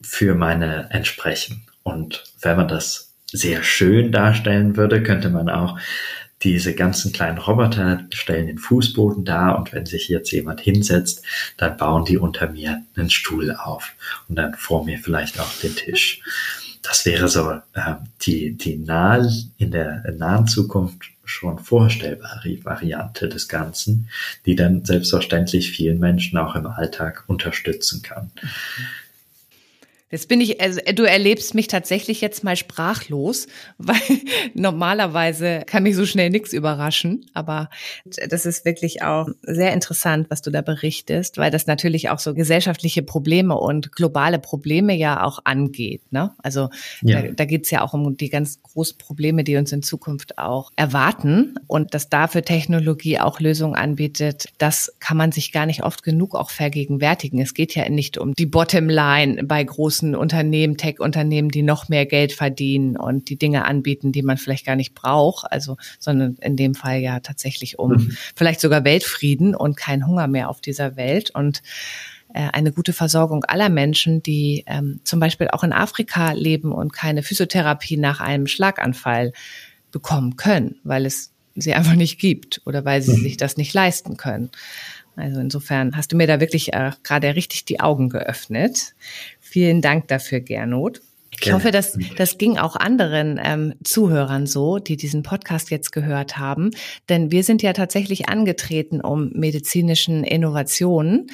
für 0.00 0.34
meine 0.34 0.90
Entsprechen. 0.90 1.66
Und 1.82 2.24
wenn 2.40 2.56
man 2.56 2.68
das 2.68 3.05
sehr 3.32 3.62
schön 3.62 4.12
darstellen 4.12 4.76
würde, 4.76 5.02
könnte 5.02 5.30
man 5.30 5.48
auch 5.48 5.78
diese 6.42 6.74
ganzen 6.74 7.12
kleinen 7.12 7.38
Roboter 7.38 8.04
stellen 8.10 8.46
den 8.46 8.58
Fußboden 8.58 9.24
dar 9.24 9.58
und 9.58 9.72
wenn 9.72 9.86
sich 9.86 10.08
jetzt 10.08 10.30
jemand 10.30 10.60
hinsetzt, 10.60 11.24
dann 11.56 11.76
bauen 11.76 12.04
die 12.04 12.18
unter 12.18 12.48
mir 12.50 12.82
einen 12.94 13.10
Stuhl 13.10 13.54
auf 13.54 13.92
und 14.28 14.36
dann 14.36 14.54
vor 14.54 14.84
mir 14.84 14.98
vielleicht 14.98 15.40
auch 15.40 15.52
den 15.62 15.74
Tisch. 15.74 16.20
Das 16.82 17.04
wäre 17.04 17.28
so 17.28 17.50
äh, 17.72 17.94
die, 18.22 18.52
die 18.52 18.76
nahe, 18.76 19.28
in 19.58 19.70
der 19.72 20.04
nahen 20.12 20.46
Zukunft 20.46 21.10
schon 21.24 21.58
vorstellbare 21.58 22.64
Variante 22.64 23.28
des 23.28 23.48
Ganzen, 23.48 24.08
die 24.44 24.54
dann 24.54 24.84
selbstverständlich 24.84 25.72
vielen 25.72 25.98
Menschen 25.98 26.38
auch 26.38 26.54
im 26.54 26.66
Alltag 26.66 27.24
unterstützen 27.26 28.02
kann. 28.02 28.30
Mhm. 28.40 28.48
Jetzt 30.08 30.28
bin 30.28 30.40
ich, 30.40 30.60
also 30.60 30.80
du 30.94 31.02
erlebst 31.02 31.56
mich 31.56 31.66
tatsächlich 31.66 32.20
jetzt 32.20 32.44
mal 32.44 32.54
sprachlos, 32.54 33.48
weil 33.78 33.96
normalerweise 34.54 35.62
kann 35.66 35.82
mich 35.82 35.96
so 35.96 36.06
schnell 36.06 36.30
nichts 36.30 36.52
überraschen. 36.52 37.26
Aber 37.34 37.70
das 38.28 38.46
ist 38.46 38.64
wirklich 38.64 39.02
auch 39.02 39.28
sehr 39.42 39.72
interessant, 39.72 40.30
was 40.30 40.42
du 40.42 40.50
da 40.50 40.62
berichtest, 40.62 41.38
weil 41.38 41.50
das 41.50 41.66
natürlich 41.66 42.08
auch 42.10 42.20
so 42.20 42.34
gesellschaftliche 42.34 43.02
Probleme 43.02 43.58
und 43.58 43.92
globale 43.92 44.38
Probleme 44.38 44.94
ja 44.94 45.24
auch 45.24 45.40
angeht. 45.44 46.02
Ne? 46.12 46.32
Also 46.38 46.68
ja. 47.02 47.22
da, 47.22 47.28
da 47.32 47.44
geht 47.44 47.64
es 47.64 47.70
ja 47.72 47.82
auch 47.82 47.92
um 47.92 48.16
die 48.16 48.30
ganz 48.30 48.62
großen 48.62 48.98
Probleme, 48.98 49.42
die 49.42 49.56
uns 49.56 49.72
in 49.72 49.82
Zukunft 49.82 50.38
auch 50.38 50.70
erwarten 50.76 51.54
und 51.66 51.94
dass 51.94 52.08
dafür 52.08 52.42
Technologie 52.42 53.18
auch 53.18 53.40
Lösungen 53.40 53.74
anbietet, 53.74 54.50
das 54.58 54.94
kann 55.00 55.16
man 55.16 55.32
sich 55.32 55.50
gar 55.50 55.66
nicht 55.66 55.82
oft 55.82 56.04
genug 56.04 56.36
auch 56.36 56.50
vergegenwärtigen. 56.50 57.40
Es 57.40 57.54
geht 57.54 57.74
ja 57.74 57.88
nicht 57.88 58.18
um 58.18 58.34
die 58.34 58.46
Bottomline 58.46 59.42
bei 59.44 59.64
großen 59.64 59.95
großen 59.96 60.14
Unternehmen, 60.14 60.76
Tech-Unternehmen, 60.76 61.50
die 61.50 61.62
noch 61.62 61.88
mehr 61.88 62.04
Geld 62.04 62.32
verdienen 62.32 62.96
und 62.96 63.30
die 63.30 63.36
Dinge 63.36 63.64
anbieten, 63.64 64.12
die 64.12 64.22
man 64.22 64.36
vielleicht 64.36 64.66
gar 64.66 64.76
nicht 64.76 64.94
braucht. 64.94 65.50
Also, 65.50 65.76
sondern 65.98 66.36
in 66.40 66.56
dem 66.56 66.74
Fall 66.74 66.98
ja 66.98 67.20
tatsächlich 67.20 67.78
um 67.78 67.92
mhm. 67.92 68.16
vielleicht 68.34 68.60
sogar 68.60 68.84
Weltfrieden 68.84 69.54
und 69.54 69.76
kein 69.76 70.06
Hunger 70.06 70.26
mehr 70.26 70.50
auf 70.50 70.60
dieser 70.60 70.96
Welt 70.96 71.30
und 71.30 71.62
äh, 72.34 72.48
eine 72.52 72.72
gute 72.72 72.92
Versorgung 72.92 73.44
aller 73.44 73.70
Menschen, 73.70 74.22
die 74.22 74.64
ähm, 74.66 75.00
zum 75.04 75.18
Beispiel 75.18 75.48
auch 75.48 75.64
in 75.64 75.72
Afrika 75.72 76.32
leben 76.32 76.72
und 76.72 76.92
keine 76.92 77.22
Physiotherapie 77.22 77.96
nach 77.96 78.20
einem 78.20 78.46
Schlaganfall 78.46 79.32
bekommen 79.92 80.36
können, 80.36 80.76
weil 80.84 81.06
es 81.06 81.32
sie 81.54 81.72
einfach 81.72 81.94
nicht 81.94 82.20
gibt 82.20 82.60
oder 82.66 82.84
weil 82.84 83.00
sie 83.00 83.16
mhm. 83.16 83.22
sich 83.22 83.38
das 83.38 83.56
nicht 83.56 83.72
leisten 83.72 84.18
können. 84.18 84.50
Also 85.16 85.40
insofern 85.40 85.96
hast 85.96 86.12
du 86.12 86.16
mir 86.16 86.26
da 86.26 86.40
wirklich 86.40 86.74
äh, 86.74 86.92
gerade 87.02 87.34
richtig 87.34 87.64
die 87.64 87.80
Augen 87.80 88.10
geöffnet. 88.10 88.94
Vielen 89.56 89.80
Dank 89.80 90.08
dafür, 90.08 90.40
Gernot. 90.40 91.00
Ich 91.40 91.50
hoffe, 91.50 91.70
dass 91.70 91.98
das 92.18 92.36
ging 92.36 92.58
auch 92.58 92.76
anderen 92.76 93.40
ähm, 93.42 93.72
Zuhörern 93.82 94.46
so, 94.46 94.78
die 94.78 94.98
diesen 94.98 95.22
Podcast 95.22 95.70
jetzt 95.70 95.92
gehört 95.92 96.36
haben. 96.36 96.72
Denn 97.08 97.30
wir 97.30 97.42
sind 97.42 97.62
ja 97.62 97.72
tatsächlich 97.72 98.28
angetreten, 98.28 99.00
um 99.00 99.30
medizinischen 99.32 100.24
Innovationen 100.24 101.28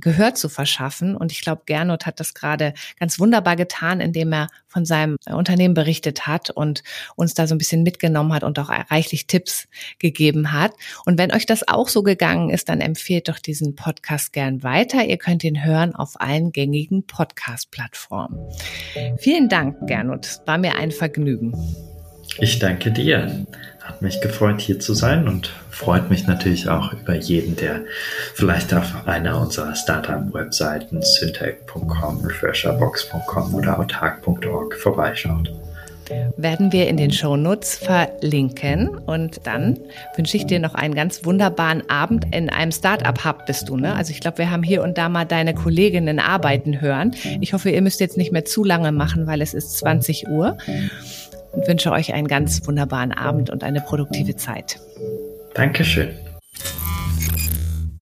Gehör 0.00 0.34
zu 0.34 0.48
verschaffen. 0.48 1.16
Und 1.16 1.32
ich 1.32 1.40
glaube, 1.40 1.62
Gernot 1.66 2.06
hat 2.06 2.20
das 2.20 2.34
gerade 2.34 2.74
ganz 2.98 3.18
wunderbar 3.18 3.56
getan, 3.56 4.00
indem 4.00 4.32
er 4.32 4.48
von 4.66 4.84
seinem 4.84 5.16
Unternehmen 5.30 5.74
berichtet 5.74 6.26
hat 6.26 6.50
und 6.50 6.82
uns 7.16 7.34
da 7.34 7.46
so 7.46 7.54
ein 7.54 7.58
bisschen 7.58 7.82
mitgenommen 7.82 8.32
hat 8.32 8.44
und 8.44 8.58
auch 8.58 8.68
reichlich 8.68 9.26
Tipps 9.26 9.68
gegeben 9.98 10.52
hat. 10.52 10.72
Und 11.04 11.18
wenn 11.18 11.32
euch 11.32 11.46
das 11.46 11.66
auch 11.66 11.88
so 11.88 12.02
gegangen 12.02 12.50
ist, 12.50 12.68
dann 12.68 12.80
empfehlt 12.80 13.28
doch 13.28 13.38
diesen 13.38 13.74
Podcast 13.74 14.32
gern 14.32 14.62
weiter. 14.62 15.04
Ihr 15.04 15.18
könnt 15.18 15.44
ihn 15.44 15.64
hören 15.64 15.94
auf 15.94 16.20
allen 16.20 16.52
gängigen 16.52 17.06
Podcast-Plattformen. 17.06 18.38
Vielen 19.18 19.48
Dank, 19.48 19.86
Gernot. 19.86 20.26
Es 20.26 20.42
war 20.46 20.58
mir 20.58 20.76
ein 20.76 20.90
Vergnügen. 20.90 21.52
Ich 22.36 22.58
danke 22.58 22.90
dir. 22.90 23.46
Hat 23.82 24.02
mich 24.02 24.20
gefreut, 24.20 24.60
hier 24.60 24.78
zu 24.78 24.92
sein 24.92 25.26
und 25.28 25.50
freut 25.70 26.10
mich 26.10 26.26
natürlich 26.26 26.68
auch 26.68 26.92
über 26.92 27.14
jeden, 27.14 27.56
der 27.56 27.80
vielleicht 28.34 28.74
auf 28.74 29.06
einer 29.06 29.40
unserer 29.40 29.74
Startup-Webseiten 29.74 31.00
syntech.com, 31.00 32.20
refresherbox.com 32.24 33.54
oder 33.54 33.78
autark.org 33.80 34.74
vorbeischaut. 34.74 35.50
Werden 36.36 36.72
wir 36.72 36.88
in 36.88 36.96
den 36.96 37.10
Shownotes 37.10 37.76
verlinken. 37.76 38.88
Und 38.88 39.40
dann 39.44 39.78
wünsche 40.16 40.36
ich 40.36 40.46
dir 40.46 40.58
noch 40.58 40.74
einen 40.74 40.94
ganz 40.94 41.24
wunderbaren 41.24 41.88
Abend 41.88 42.26
in 42.34 42.50
einem 42.50 42.72
Startup-Hub 42.72 43.46
bist 43.46 43.68
du, 43.68 43.76
ne? 43.76 43.94
Also 43.94 44.12
ich 44.12 44.20
glaube, 44.20 44.38
wir 44.38 44.50
haben 44.50 44.62
hier 44.62 44.82
und 44.82 44.98
da 44.98 45.08
mal 45.08 45.24
deine 45.24 45.54
Kolleginnen 45.54 46.18
arbeiten 46.18 46.80
hören. 46.80 47.14
Ich 47.40 47.52
hoffe, 47.52 47.70
ihr 47.70 47.82
müsst 47.82 48.00
jetzt 48.00 48.16
nicht 48.16 48.32
mehr 48.32 48.44
zu 48.44 48.64
lange 48.64 48.92
machen, 48.92 49.26
weil 49.26 49.42
es 49.42 49.54
ist 49.54 49.78
20 49.78 50.28
Uhr 50.28 50.56
und 51.58 51.66
wünsche 51.66 51.90
euch 51.90 52.14
einen 52.14 52.28
ganz 52.28 52.66
wunderbaren 52.66 53.12
Abend 53.12 53.50
und 53.50 53.64
eine 53.64 53.80
produktive 53.80 54.36
Zeit. 54.36 54.78
Dankeschön. 55.54 56.10